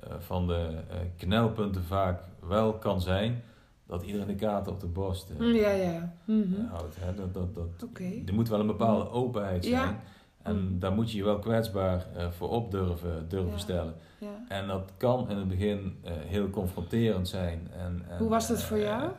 eh, 0.00 0.10
van 0.18 0.46
de 0.46 0.68
eh, 0.90 0.96
knelpunten 1.16 1.82
vaak 1.84 2.20
wel 2.48 2.72
kan 2.72 3.00
zijn 3.00 3.42
dat 3.86 4.02
iedereen 4.02 4.26
de 4.26 4.34
kaarten 4.34 4.72
op 4.72 4.80
de 4.80 4.86
borst 4.86 5.30
eh, 5.30 5.36
Mm, 5.38 5.54
Ja, 5.54 5.70
ja. 5.70 6.12
Mhm. 6.24 6.40
eh, 6.64 6.70
houdt. 6.70 6.96
Hè? 7.00 7.14
Dat, 7.14 7.34
dat, 7.34 7.54
dat. 7.54 7.90
Er 8.26 8.34
moet 8.34 8.48
wel 8.48 8.60
een 8.60 8.66
bepaalde 8.66 9.10
openheid 9.10 9.64
zijn. 9.64 9.76
Ja. 9.88 10.00
En 10.42 10.56
Mm. 10.60 10.78
daar 10.78 10.92
moet 10.92 11.10
je 11.10 11.16
je 11.18 11.24
wel 11.24 11.38
kwetsbaar 11.38 12.06
eh, 12.16 12.30
voor 12.30 12.48
op 12.50 12.70
durven, 12.70 13.28
durven 13.28 13.50
Ja. 13.50 13.58
stellen. 13.58 13.94
Ja. 14.18 14.44
En 14.48 14.66
dat 14.66 14.92
kan 14.96 15.30
in 15.30 15.36
het 15.36 15.48
begin 15.48 15.96
eh, 16.02 16.12
heel 16.26 16.50
confronterend 16.50 17.28
zijn. 17.28 17.68
En, 17.76 18.02
en, 18.08 18.18
Hoe 18.18 18.28
was 18.28 18.48
dat 18.48 18.62
voor 18.62 18.76
eh, 18.76 18.82
jou? 18.82 19.10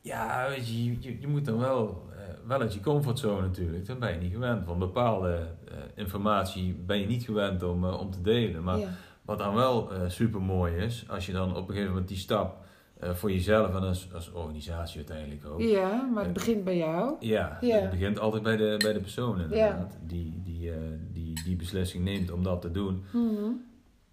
ja, 0.00 0.46
weet 0.48 0.68
je, 0.68 0.84
je, 1.00 1.20
je- 1.20 1.26
moet 1.26 1.44
dan 1.44 1.58
wel, 1.58 2.02
eh, 2.07 2.07
wel 2.48 2.60
uit 2.60 2.74
je 2.74 2.80
comfortzone 2.80 3.40
natuurlijk. 3.40 3.86
Daar 3.86 3.98
ben 3.98 4.12
je 4.12 4.18
niet 4.18 4.32
gewend. 4.32 4.66
Want 4.66 4.78
bepaalde 4.78 5.46
eh, 5.68 5.74
informatie 5.94 6.74
ben 6.74 6.98
je 7.00 7.06
niet 7.06 7.24
gewend 7.24 7.62
om, 7.62 7.84
eh, 7.84 8.00
om 8.00 8.10
te 8.10 8.20
delen. 8.20 8.62
Maar 8.62 8.78
ja. 8.78 8.88
wat 9.22 9.38
dan 9.38 9.54
wel 9.54 9.90
super 10.06 10.40
mooi 10.40 10.74
is, 10.76 11.04
als 11.08 11.26
je 11.26 11.32
dan 11.32 11.50
op 11.50 11.56
een 11.68 11.74
gegeven 11.74 11.88
moment 11.88 12.08
die 12.08 12.16
stap 12.16 12.66
eh, 12.98 13.14
voor 13.14 13.32
jezelf 13.32 13.74
en 13.74 13.82
als, 13.82 14.08
als 14.14 14.32
organisatie 14.32 14.96
uiteindelijk 14.96 15.46
ook. 15.46 15.60
ja, 15.60 16.08
maar 16.14 16.24
het 16.24 16.32
begint 16.32 16.64
bij 16.64 16.76
jou. 16.76 17.16
Ja, 17.20 17.58
Ja. 17.60 17.76
het 17.76 17.90
begint 17.90 18.18
altijd 18.18 18.42
bij 18.42 18.56
de, 18.56 18.74
bij 18.78 18.92
de 18.92 19.00
persoon 19.00 19.40
inderdaad. 19.40 19.98
Die, 20.02 20.40
die, 20.44 20.70
eh, 20.72 20.76
die 21.12 21.42
die 21.44 21.56
beslissing 21.56 22.04
neemt 22.04 22.30
om 22.30 22.42
dat 22.42 22.60
te 22.60 22.70
doen. 22.70 23.04
Mhm. 23.12 23.50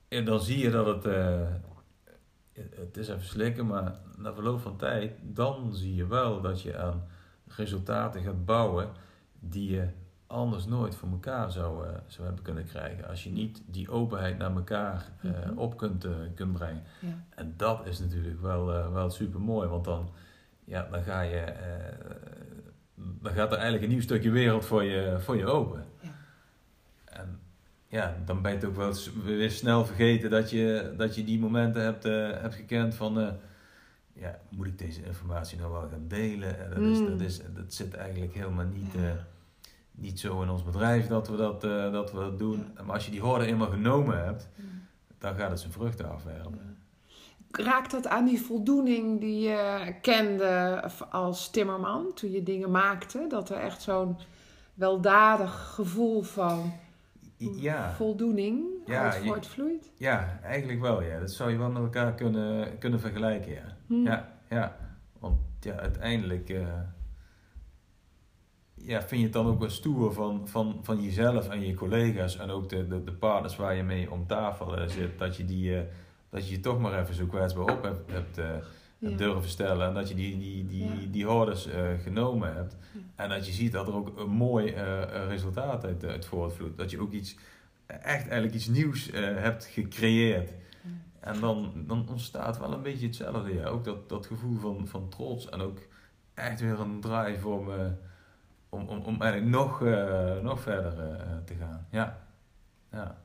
En 0.07 0.25
dan 0.25 0.39
zie 0.41 0.57
je 0.59 0.69
dat 0.69 0.85
het, 0.85 1.05
eh, 1.05 1.39
het 2.53 2.97
is 2.97 3.07
even 3.07 3.25
slikken, 3.25 3.65
maar 3.67 3.95
na 4.17 4.33
verloop 4.33 4.59
van 4.59 4.77
tijd, 4.77 5.11
dan 5.21 5.73
zie 5.73 5.95
je 5.95 6.07
wel 6.07 6.41
dat 6.41 6.61
je 6.61 6.77
aan 6.77 7.03
resultaten 7.57 8.21
gaat 8.21 8.45
bouwen 8.45 8.89
die 9.39 9.71
je 9.71 9.87
anders 10.27 10.65
nooit 10.65 10.95
voor 10.95 11.09
elkaar 11.09 11.51
zou, 11.51 11.87
eh, 11.87 11.93
zou 12.07 12.25
hebben 12.25 12.43
kunnen 12.43 12.65
krijgen. 12.65 13.07
Als 13.07 13.23
je 13.23 13.29
niet 13.29 13.61
die 13.65 13.89
openheid 13.89 14.37
naar 14.37 14.55
elkaar 14.55 15.11
eh, 15.21 15.31
Mhm. 15.31 15.57
op 15.57 15.77
kunt, 15.77 16.03
eh, 16.05 16.11
kunt 16.35 16.53
brengen. 16.53 16.83
Ja. 16.99 17.23
En 17.35 17.53
dat 17.57 17.85
is 17.85 17.99
natuurlijk 17.99 18.41
wel, 18.41 18.91
wel 18.91 19.09
super 19.09 19.39
mooi, 19.41 19.67
want 19.67 19.85
dan, 19.85 20.09
ja, 20.63 20.87
dan, 20.91 21.03
ga 21.03 21.21
je, 21.21 21.53
dan 22.95 23.33
gaat 23.33 23.51
er 23.51 23.57
eigenlijk 23.57 23.83
een 23.83 23.89
nieuw 23.89 24.01
stukje 24.01 24.31
wereld 24.31 24.65
voor 24.65 24.83
je, 24.83 25.15
voor 25.19 25.37
je 25.37 25.45
open. 25.45 25.85
Ja. 26.01 26.09
En 27.05 27.39
ja, 27.87 28.15
dan 28.25 28.41
ben 28.41 28.51
je 28.51 28.57
het 28.57 28.65
ook 28.65 28.75
wel 28.75 28.93
weer 29.23 29.51
snel 29.51 29.85
vergeten 29.85 30.29
dat 30.29 30.49
je, 30.49 30.93
dat 30.97 31.15
je 31.15 31.23
die 31.23 31.39
momenten 31.39 31.81
hebt, 31.83 32.03
hebt 32.41 32.55
gekend 32.55 32.95
van, 32.95 33.37
ja, 34.15 34.39
moet 34.49 34.67
ik 34.67 34.77
deze 34.77 35.03
informatie 35.03 35.57
nou 35.57 35.71
wel 35.71 35.87
gaan 35.89 36.07
delen? 36.07 36.59
En 36.59 36.69
dat, 36.69 36.91
is, 36.91 36.99
dat, 36.99 37.21
is, 37.21 37.41
dat 37.53 37.73
zit 37.73 37.93
eigenlijk 37.93 38.33
helemaal 38.33 38.65
niet, 38.65 38.95
eh, 38.95 39.01
niet 39.91 40.19
zo 40.19 40.41
in 40.41 40.49
ons 40.49 40.63
bedrijf 40.63 41.07
dat 41.07 41.27
we 41.27 41.35
dat, 41.35 41.63
eh, 41.63 41.91
dat, 41.91 42.11
we 42.11 42.19
dat 42.19 42.39
doen. 42.39 42.65
Maar 42.85 42.93
als 42.93 43.05
je 43.05 43.11
die 43.11 43.21
horde 43.21 43.45
eenmaal 43.45 43.69
genomen 43.69 44.23
hebt, 44.25 44.49
dan 45.17 45.35
gaat 45.35 45.49
het 45.49 45.59
zijn 45.59 45.71
vruchten 45.71 46.11
afwerpen. 46.11 46.77
Raakt 47.51 47.91
dat 47.91 48.07
aan 48.07 48.25
die 48.25 48.41
voldoening 48.41 49.19
die 49.19 49.39
je 49.39 49.93
kende 50.01 50.83
als 51.09 51.49
timmerman 51.49 52.13
toen 52.13 52.31
je 52.31 52.43
dingen 52.43 52.71
maakte? 52.71 53.25
Dat 53.29 53.49
er 53.49 53.57
echt 53.57 53.81
zo'n 53.81 54.17
weldadig 54.73 55.73
gevoel 55.73 56.21
van 56.21 56.73
Ja, 57.53 57.91
voldoening 57.93 58.63
Ja, 58.85 59.11
uit 59.11 59.25
voortvloeit? 59.25 59.91
ja, 59.97 60.39
eigenlijk 60.43 60.81
wel. 60.81 61.03
Ja. 61.03 61.19
Dat 61.19 61.31
zou 61.31 61.51
je 61.51 61.57
wel 61.57 61.69
met 61.69 61.81
elkaar 61.81 62.13
kunnen, 62.15 62.77
kunnen 62.77 62.99
vergelijken. 62.99 63.51
Ja. 63.53 63.77
Hm. 63.87 64.03
Ja, 64.03 64.39
ja. 64.49 64.77
Want 65.19 65.37
ja, 65.59 65.75
uiteindelijk 65.75 66.49
eh, 66.49 66.67
ja, 68.73 69.01
vind 69.01 69.19
je 69.19 69.23
het 69.23 69.33
dan 69.33 69.47
ook 69.47 69.59
wel 69.59 69.69
stoer 69.69 70.13
van, 70.13 70.47
van, 70.47 70.79
van 70.81 71.01
jezelf 71.01 71.49
en 71.49 71.61
je 71.61 71.73
collega's 71.73 72.37
en 72.37 72.49
ook 72.49 72.69
de, 72.69 72.87
de, 72.87 73.03
de 73.03 73.13
partners 73.13 73.55
waar 73.55 73.75
je 73.75 73.83
mee 73.83 74.11
om 74.11 74.27
tafel 74.27 74.77
eh, 74.77 74.87
zit, 74.87 75.19
dat 75.19 75.37
je, 75.37 75.45
die, 75.45 75.77
eh, 75.77 75.83
dat 76.29 76.47
je 76.47 76.55
je 76.55 76.59
toch 76.59 76.79
maar 76.79 76.99
even 77.01 77.15
zo 77.15 77.25
kwetsbaar 77.25 77.75
op 77.75 77.83
hebt, 77.83 78.11
hebt. 78.11 78.63
Hebt 78.99 79.17
durven 79.17 79.49
stellen 79.49 79.87
en 79.87 79.93
dat 79.93 80.09
je 80.09 80.15
die, 80.15 80.37
die, 80.37 80.67
die, 80.67 81.09
die 81.09 81.25
hordes 81.25 81.67
eh, 81.67 81.83
genomen 82.03 82.53
hebt. 82.55 82.75
En 83.15 83.29
dat 83.29 83.45
je 83.45 83.51
ziet 83.51 83.71
dat 83.71 83.87
er 83.87 83.95
ook 83.95 84.19
een 84.19 84.29
mooi 84.29 84.67
eh, 84.71 85.01
eh, 85.01 85.27
resultaat 85.27 85.85
uit, 85.85 86.05
uit 86.05 86.25
voortvloeit. 86.25 86.77
Dat 86.77 86.91
je 86.91 87.01
ook 87.01 87.11
iets, 87.11 87.35
echt 87.85 88.27
eigenlijk 88.27 88.53
iets 88.53 88.67
nieuws 88.67 89.09
eh, 89.11 89.21
hebt 89.21 89.65
gecreëerd. 89.65 90.51
En 91.19 91.39
dan, 91.39 91.83
dan 91.87 92.09
ontstaat 92.09 92.59
wel 92.59 92.73
een 92.73 92.81
beetje 92.81 93.05
hetzelfde. 93.05 93.53
Ja. 93.53 93.65
Ook 93.65 93.83
dat, 93.83 94.09
dat 94.09 94.25
gevoel 94.25 94.57
van, 94.57 94.87
van 94.87 95.09
trots 95.09 95.49
en 95.49 95.61
ook 95.61 95.79
echt 96.33 96.59
weer 96.59 96.79
een 96.79 97.01
drive 97.01 97.47
om, 97.47 97.71
eh, 97.71 97.85
om, 98.69 98.87
om, 98.87 99.01
om 99.01 99.21
eigenlijk 99.21 99.51
nog, 99.51 99.81
eh, 99.81 100.39
nog 100.41 100.59
verder 100.59 100.99
eh, 100.99 101.37
te 101.45 101.53
gaan. 101.55 101.87
Ja. 101.89 102.17
ja. 102.91 103.17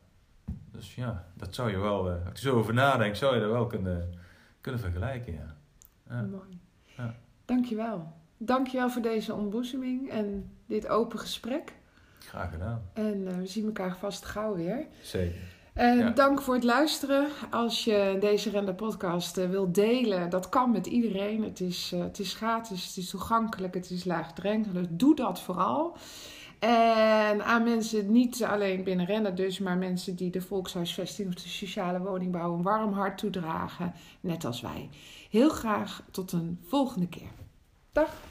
Dus 0.71 0.95
ja, 0.95 1.25
dat 1.35 1.55
zou 1.55 1.71
je 1.71 1.79
wel, 1.79 2.11
eh, 2.11 2.15
als 2.15 2.33
er 2.33 2.39
zo 2.39 2.57
over 2.57 2.75
nadenk, 2.75 3.17
zou 3.17 3.35
je 3.35 3.41
dat 3.41 3.51
wel 3.51 3.67
kunnen, 3.67 4.15
kunnen 4.61 4.81
vergelijken. 4.81 5.33
Ja. 5.33 5.55
Ja. 6.11 6.23
Mooi. 6.23 6.61
Ja. 6.97 7.15
Dankjewel. 7.45 8.13
Dankjewel 8.37 8.91
voor 8.91 9.03
deze 9.03 9.35
ontboezeming 9.35 10.11
en 10.11 10.51
dit 10.67 10.89
open 10.89 11.19
gesprek. 11.19 11.73
Graag 12.19 12.51
gedaan. 12.51 12.83
En 12.93 13.21
uh, 13.21 13.37
we 13.37 13.47
zien 13.47 13.65
elkaar 13.67 13.97
vast 13.97 14.25
gauw 14.25 14.55
weer. 14.55 14.87
Zeker. 15.03 15.41
En 15.75 15.99
Ja. 15.99 16.11
dank 16.11 16.41
voor 16.43 16.55
het 16.55 16.65
luisteren. 16.65 17.27
Als 17.51 17.85
je 17.85 18.17
deze 18.21 18.51
Render 18.51 18.75
podcast 18.75 19.39
uh, 19.39 19.51
wilt 19.51 19.75
delen, 19.75 20.31
dat 20.31 20.49
kan 20.49 20.71
met 20.71 20.87
iedereen. 20.87 21.43
Het 21.45 21.61
is, 21.61 21.93
uh, 21.95 22.01
het 22.03 22.19
is 22.19 22.35
gratis, 22.35 22.87
het 22.87 22.97
is 22.97 23.11
toegankelijk, 23.11 23.75
het 23.75 23.91
is 23.91 24.05
laagdrempelig. 24.05 24.87
Doe 24.91 25.15
dat 25.15 25.41
vooral. 25.41 25.97
En 26.61 27.45
aan 27.45 27.63
mensen, 27.63 28.13
niet 28.13 28.45
alleen 28.45 28.85
binnen 28.85 29.07
Rennen 29.07 29.35
dus, 29.35 29.59
maar 29.59 29.77
mensen 29.77 30.17
die 30.17 30.31
de 30.31 30.41
volkshuisvesting 30.41 31.29
of 31.29 31.35
de 31.35 31.49
sociale 31.49 32.01
woningbouw 32.01 32.55
een 32.55 32.63
warm 32.63 32.93
hart 32.93 33.19
toedragen, 33.19 33.93
net 34.21 34.45
als 34.45 34.61
wij. 34.61 34.89
Heel 35.31 35.49
graag 35.49 36.03
tot 36.11 36.33
een 36.33 36.59
volgende 36.63 37.09
keer. 37.09 37.31
Dag! 37.93 38.30